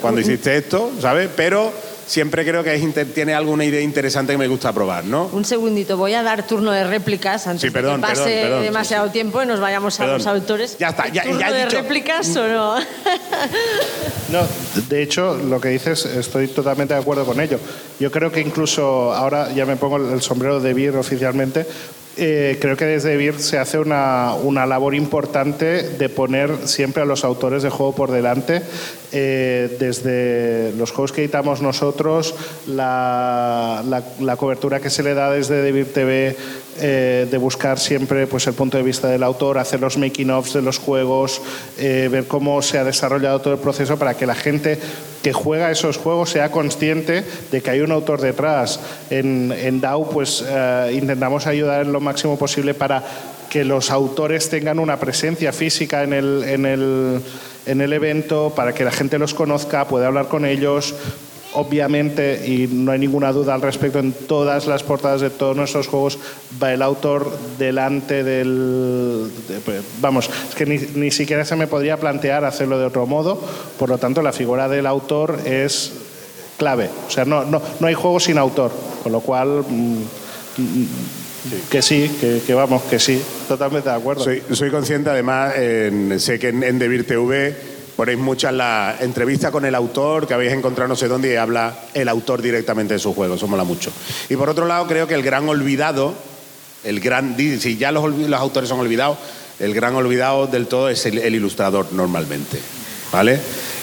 [0.00, 1.28] cuando hiciste esto, ¿sabes?
[1.36, 1.72] Pero
[2.06, 2.76] siempre creo que
[3.14, 5.26] tiene alguna idea interesante que me gusta probar, ¿no?
[5.32, 9.46] Un segundito, voy a dar turno de réplicas antes de que pase demasiado tiempo y
[9.46, 10.76] nos vayamos a los autores.
[10.78, 12.78] Ya está, ya, ¿Turno ya de réplicas o no?
[14.30, 14.46] no,
[14.88, 17.58] de hecho, lo que dices estoy totalmente de acuerdo con ello.
[17.98, 21.66] Yo creo que incluso ahora ya me pongo el sombrero de Beer oficialmente,
[22.16, 27.06] eh, creo que desde BIR se hace una, una, labor importante de poner siempre a
[27.06, 28.62] los autores de juego por delante.
[29.16, 32.34] Eh, desde los juegos que editamos nosotros,
[32.66, 33.84] la,
[34.20, 36.36] la, cobertura que se le da desde DeVir TV,
[36.80, 40.62] eh, de buscar siempre pues, el punto de vista del autor, hacer los making-ofs de
[40.62, 41.40] los juegos,
[41.76, 44.78] ver cómo se ha desarrollado todo el proceso para que la gente
[45.24, 48.78] que juega esos juegos sea consciente de que hay un autor detrás.
[49.08, 53.02] En, en DAO pues eh, intentamos ayudar en lo máximo posible para
[53.48, 57.22] que los autores tengan una presencia física en el, en el,
[57.64, 60.94] en el evento, para que la gente los conozca, pueda hablar con ellos,
[61.54, 65.86] obviamente, y no hay ninguna duda al respecto, en todas las portadas de todos nuestros
[65.86, 66.18] juegos
[66.62, 69.30] va el autor delante del...
[69.64, 73.40] Pues, vamos, es que ni, siquiera se me podría plantear hacerlo de otro modo,
[73.78, 75.92] por lo tanto la figura del autor es
[76.58, 76.90] clave.
[77.06, 78.72] O sea, no, no, no hay juego sin autor,
[79.02, 79.64] con lo cual...
[79.68, 80.02] Mm,
[80.58, 80.88] mm,
[81.70, 82.10] que sí,
[82.46, 84.24] que, vamos, que sí, totalmente de acuerdo.
[84.24, 85.52] Soy, soy consciente, además,
[86.16, 90.52] sé que en, en Debir TV Ponéis muchas la entrevista con el autor que habéis
[90.52, 93.92] encontrado no sé dónde y habla el autor directamente de su juego, eso mola mucho.
[94.28, 96.14] Y por otro lado, creo que el gran olvidado,
[96.82, 99.18] el gran, si ya los, los autores son olvidados,
[99.60, 102.58] el gran olvidado del todo es el, ilustrador normalmente,
[103.12, 103.38] ¿vale?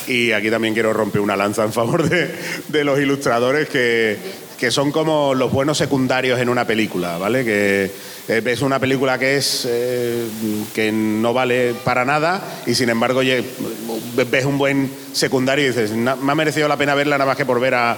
[0.08, 2.36] Y aquí también quiero romper una lanza en favor de,
[2.68, 4.18] de los ilustradores que,
[4.62, 7.44] que son como los buenos secundarios en una película, ¿vale?
[7.44, 7.90] Que
[8.28, 10.28] eh, ves una película que es eh,
[10.72, 16.12] que no vale para nada y sin embargo ves un buen secundario y dices, me
[16.12, 17.98] ha merecido la pena verla nada más que por ver a,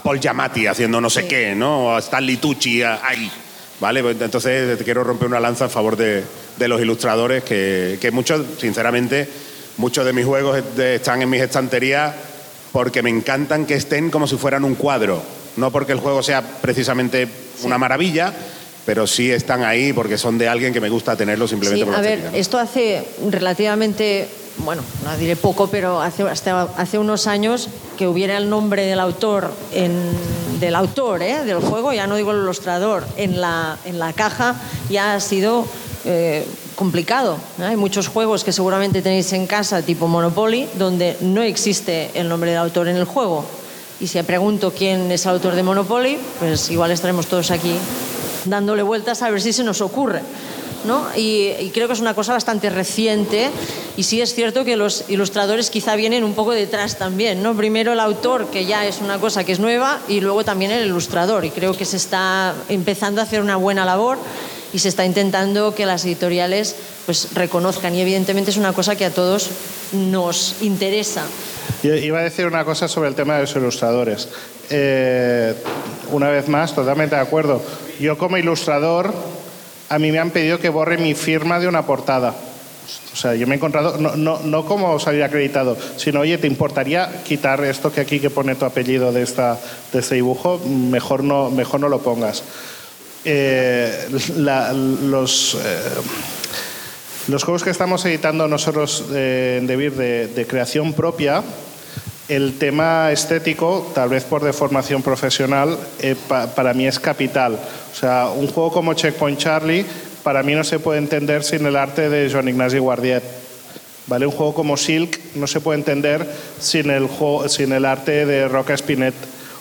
[0.00, 1.86] Paul Giamatti haciendo no sé qué, ¿no?
[1.86, 3.28] O a Stanley Tucci ahí.
[3.80, 4.00] ¿Vale?
[4.00, 6.22] Pues entonces quiero romper una lanza a favor de,
[6.60, 9.28] los ilustradores, que, que, muchos, sinceramente,
[9.78, 12.14] muchos de mis juegos están en mis estanterías
[12.70, 15.22] porque me encantan que estén como si fueran un cuadro,
[15.56, 17.28] no porque el juego sea precisamente
[17.62, 18.32] una maravilla,
[18.86, 21.94] pero sí están ahí porque son de alguien que me gusta tenerlo simplemente sí, por
[21.94, 27.68] A ver, esto hace relativamente, bueno, no diré poco, pero hace, hasta hace unos años
[27.98, 29.92] que hubiera el nombre del autor, en,
[30.58, 31.44] del autor ¿eh?
[31.44, 34.56] del juego, ya no digo el ilustrador, en la, en la caja
[34.88, 35.66] ya ha sido
[36.04, 37.36] eh, complicado.
[37.58, 42.52] Hay muchos juegos que seguramente tenéis en casa, tipo Monopoly, donde no existe el nombre
[42.52, 43.44] del autor en el juego.
[44.00, 47.74] Y si pregunto quién es el autor de Monopoly, pues igual estaremos todos aquí
[48.44, 50.22] dándole vueltas a ver si se nos ocurre.
[50.84, 51.06] ¿no?
[51.16, 53.50] Y, creo que es una cosa bastante reciente
[53.96, 57.42] y sí es cierto que los ilustradores quizá vienen un poco detrás también.
[57.42, 57.56] ¿no?
[57.56, 60.86] Primero el autor, que ya es una cosa que es nueva, y luego también el
[60.86, 61.44] ilustrador.
[61.44, 64.18] Y creo que se está empezando a hacer una buena labor
[64.72, 66.76] y se está intentando que las editoriales
[67.06, 67.94] pues, reconozcan.
[67.94, 69.50] Y evidentemente es una cosa que a todos
[69.92, 71.24] nos interesa.
[71.82, 74.28] Yo iba a decir una cosa sobre el tema de los ilustradores.
[74.70, 75.54] Eh,
[76.10, 77.62] una vez más, totalmente de acuerdo.
[78.00, 79.14] Yo como ilustrador,
[79.88, 82.34] a mí me han pedido que borre mi firma de una portada.
[83.12, 86.46] O sea, yo me he encontrado, no, no, no como salir acreditado, sino, oye, ¿te
[86.46, 89.58] importaría quitar esto que aquí que pone tu apellido de, esta,
[89.92, 90.58] de este dibujo?
[90.66, 92.42] Mejor no, mejor no lo pongas.
[93.24, 95.58] Eh, los, eh,
[97.28, 101.42] los juegos que estamos editando nosotros en Debir de, de creación propia,
[102.28, 107.54] el tema estético, tal vez por deformación profesional, eh, para mí es capital.
[107.54, 109.86] O sea, un juego como Checkpoint Charlie,
[110.22, 113.22] para mí no se puede entender sin el arte de Joan Ignasi Guardiet.
[114.06, 114.26] ¿Vale?
[114.26, 116.26] Un juego como Silk no se puede entender
[116.58, 117.08] sin el,
[117.48, 119.14] sin el arte de Roca Spinet.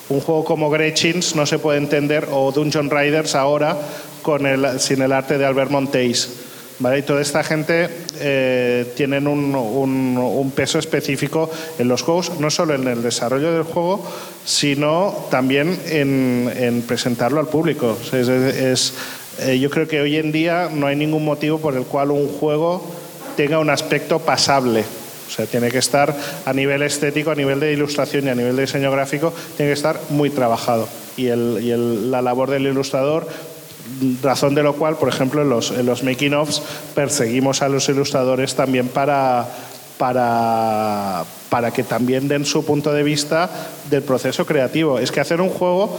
[0.10, 3.78] Un juego como Gretchins no se puede entender, o Dungeon Riders ahora,
[4.22, 6.30] con el, sin el arte de Albert Monteis.
[6.80, 7.00] ¿Vale?
[7.00, 7.90] Y toda esta gente
[8.20, 14.04] eh, tienen un, peso específico en los juegos, no solo en el desarrollo del juego,
[14.46, 17.98] sino también en, en presentarlo al público.
[18.14, 22.28] eh, yo creo que hoy en día no hay ningún motivo por el cual un
[22.28, 22.84] juego
[23.36, 24.84] tenga un aspecto pasable.
[25.28, 28.56] O sea, tiene que estar a nivel estético, a nivel de ilustración y a nivel
[28.56, 30.88] de diseño gráfico, tiene que estar muy trabajado.
[31.18, 33.28] Y, la labor del ilustrador
[34.22, 36.62] razón de lo cual, por ejemplo, en los, en los making-offs
[36.94, 39.48] perseguimos a los ilustradores también para,
[39.98, 43.49] para, para que también den su punto de vista
[43.90, 44.99] del proceso creativo.
[44.99, 45.98] Es que hacer un juego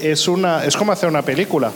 [0.00, 1.72] es, una, es como hacer una película.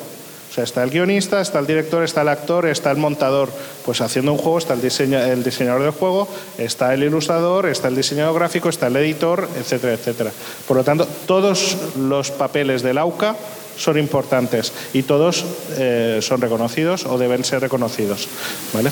[0.51, 3.51] O sea, está el guionista, está el director, está el actor, está el montador.
[3.85, 6.29] Pues haciendo un juego está el, el diseñador del juego,
[6.59, 10.33] está el ilustrador, está el diseñador gráfico, está el editor, etcétera, etcétera.
[10.67, 13.37] Por lo tanto, todos los papeles del AUCA
[13.77, 15.45] son importantes y todos
[15.79, 18.29] eh, son reconocidos o deben ser reconocidos.
[18.75, 18.91] ¿vale?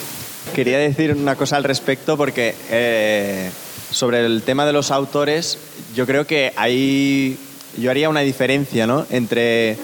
[0.54, 3.50] Quería decir una cosa al respecto porque eh,
[3.90, 5.58] sobre el tema de los autores,
[5.94, 7.36] yo creo que ahí
[7.76, 9.06] yo haría una diferencia ¿no?
[9.10, 9.76] entre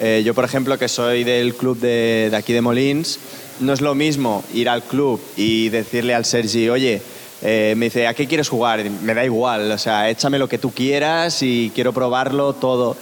[0.00, 3.18] eh, yo, por ejemplo, que soy del club de, de, aquí de Molins,
[3.60, 7.02] no es lo mismo ir al club y decirle al Sergi, oye,
[7.42, 8.88] me dice, ¿a qué quieres jugar?
[8.88, 12.96] Me da igual, o sea, échame lo que tú quieras y quiero probarlo todo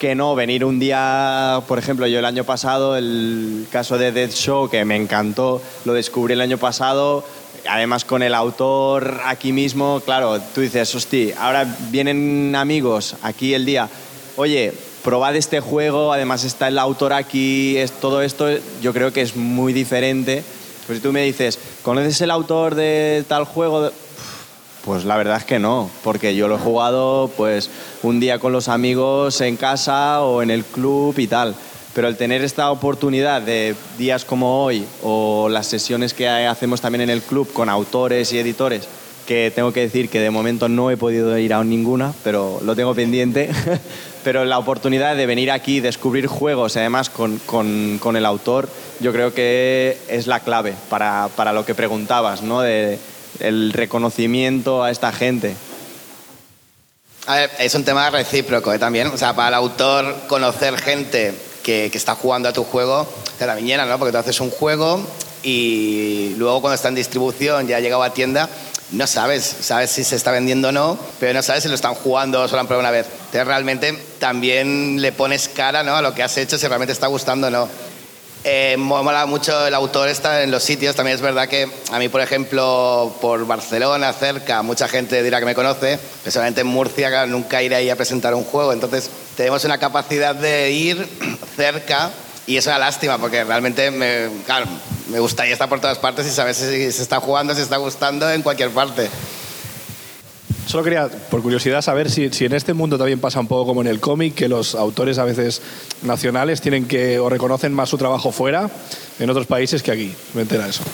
[0.00, 4.30] que no venir un día, por ejemplo, yo el año pasado, el caso de Dead
[4.30, 7.22] Show, que me encantó, lo descubrí el año pasado,
[7.68, 13.66] además con el autor aquí mismo, claro, tú dices, hostia, ahora vienen amigos aquí el
[13.66, 13.90] día,
[14.36, 18.46] oye, probad este juego, además está el autor aquí, es, todo esto
[18.82, 20.44] yo creo que es muy diferente.
[20.86, 23.90] Pues si tú me dices, ¿conoces el autor de tal juego?
[24.84, 27.70] Pues la verdad es que no, porque yo lo he jugado pues
[28.02, 31.54] un día con los amigos en casa o en el club y tal.
[31.94, 37.02] Pero el tener esta oportunidad de días como hoy o las sesiones que hacemos también
[37.02, 38.86] en el club con autores y editores,
[39.26, 42.74] que tengo que decir que de momento no he podido ir a ninguna, pero lo
[42.74, 43.50] tengo pendiente.
[44.22, 48.68] pero la oportunidad de venir aquí, descubrir juegos, además con, con, con, el autor,
[49.00, 52.60] yo creo que es la clave para, para lo que preguntabas, ¿no?
[52.60, 52.98] De,
[53.38, 55.54] el reconocimiento a esta gente.
[57.26, 58.78] A ver, es un tema recíproco ¿eh?
[58.78, 59.08] también.
[59.08, 63.06] O sea, para el autor conocer gente que, que está jugando a tu juego,
[63.38, 63.98] te la viñera, ¿no?
[63.98, 65.06] Porque tú haces un juego
[65.42, 68.48] y luego cuando está en distribución, ya ha llegado a tienda,
[68.92, 71.94] no sabes, sabes si se está vendiendo o no, pero no sabes si lo están
[71.94, 73.06] jugando o solo han probado una vez.
[73.06, 75.96] Entonces realmente también le pones cara ¿no?
[75.96, 77.68] a lo que has hecho, si realmente está gustando o no.
[78.42, 80.96] Eh, mola mucho el autor está en los sitios.
[80.96, 85.46] También es verdad que a mí, por ejemplo, por Barcelona, cerca, mucha gente dirá que
[85.46, 85.98] me conoce.
[86.22, 88.72] Personalmente en Murcia nunca iré ahí a presentar un juego.
[88.72, 91.06] Entonces tenemos una capacidad de ir
[91.54, 92.10] cerca
[92.46, 94.28] y es una lástima porque realmente me,
[95.10, 97.76] me gustaría estar por todas partes y saber si se está jugando, si se está
[97.76, 99.08] gustando en cualquier parte.
[100.66, 103.80] Solo quería, por curiosidad, saber si, si, en este mundo también pasa un poco como
[103.80, 105.60] en el cómic, que los autores a veces
[106.02, 108.70] nacionales tienen que o reconocen más su trabajo fuera
[109.18, 110.14] en otros países que aquí.
[110.34, 110.84] Me entera eso.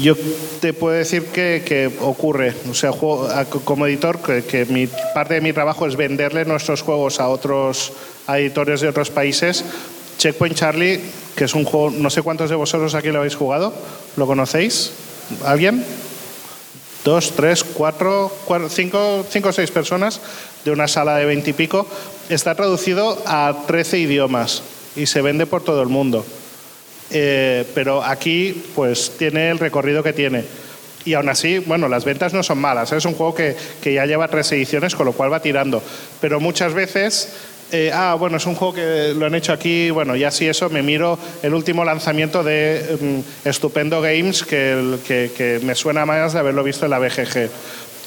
[0.00, 0.14] Yo
[0.60, 5.40] te puedo decir que, que ocurre, o sea, como editor, que, que, mi, parte de
[5.40, 7.92] mi trabajo es venderle nuestros juegos a otros
[8.26, 9.64] a editores de otros países.
[10.18, 11.00] Checkpoint Charlie,
[11.34, 13.72] que es un juego, no sé cuántos de vosotros aquí lo habéis jugado,
[14.16, 14.90] ¿lo conocéis?
[15.44, 15.84] ¿Alguien?
[17.04, 18.30] dos, tres, cuatro,
[18.68, 20.20] cinco, cinco o seis personas
[20.64, 21.86] de una sala de veintipico.
[22.28, 24.62] Está traducido a trece idiomas
[24.94, 26.26] y se vende por todo el mundo.
[27.10, 30.44] Eh, pero aquí pues tiene el recorrido que tiene.
[31.06, 32.92] Y aún así, bueno, las ventas no son malas.
[32.92, 32.98] ¿eh?
[32.98, 35.82] Es un juego que, que ya lleva tres ediciones, con lo cual va tirando.
[36.20, 37.30] Pero muchas veces
[37.70, 40.70] eh, ah, bueno, es un juego que lo han hecho aquí, bueno, y así eso,
[40.70, 42.98] me miro el último lanzamiento de
[43.44, 47.50] mm, Estupendo Games, que, me suena más de haberlo visto en la BGG.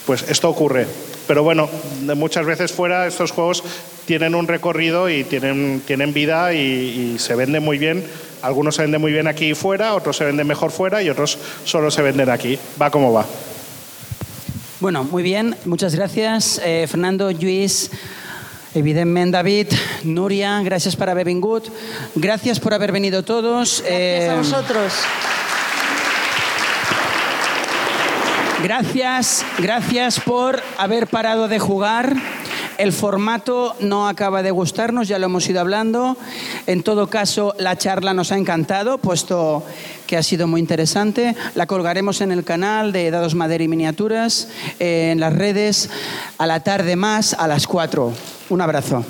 [0.05, 0.88] Pues esto ocurre.
[1.27, 1.69] Pero bueno,
[2.15, 3.63] muchas veces fuera estos juegos
[4.05, 8.03] tienen un recorrido y tienen, tienen vida y, y se venden muy bien.
[8.41, 11.38] Algunos se venden muy bien aquí y fuera, otros se venden mejor fuera y otros
[11.63, 12.57] solo se venden aquí.
[12.81, 13.25] Va como va.
[14.81, 15.55] Bueno, muy bien.
[15.65, 17.91] Muchas gracias, eh, Fernando, Luis.
[18.73, 19.68] Evidentment, David,
[20.03, 21.68] Nuria, gracias por haber vingut.
[22.15, 23.84] Gracias por haber venido todos.
[23.85, 24.93] Eh, a vosotros.
[28.64, 32.15] Gracias, gracias por haber parado de jugar.
[32.81, 36.17] El formato no acaba de gustarnos, ya lo hemos ido hablando.
[36.65, 39.63] En todo caso, la charla nos ha encantado, puesto
[40.07, 41.35] que ha sido muy interesante.
[41.53, 44.47] La colgaremos en el canal de Dados Madera y Miniaturas,
[44.79, 45.91] en las redes,
[46.39, 48.13] a la tarde más, a las 4.
[48.49, 49.05] Un abrazo.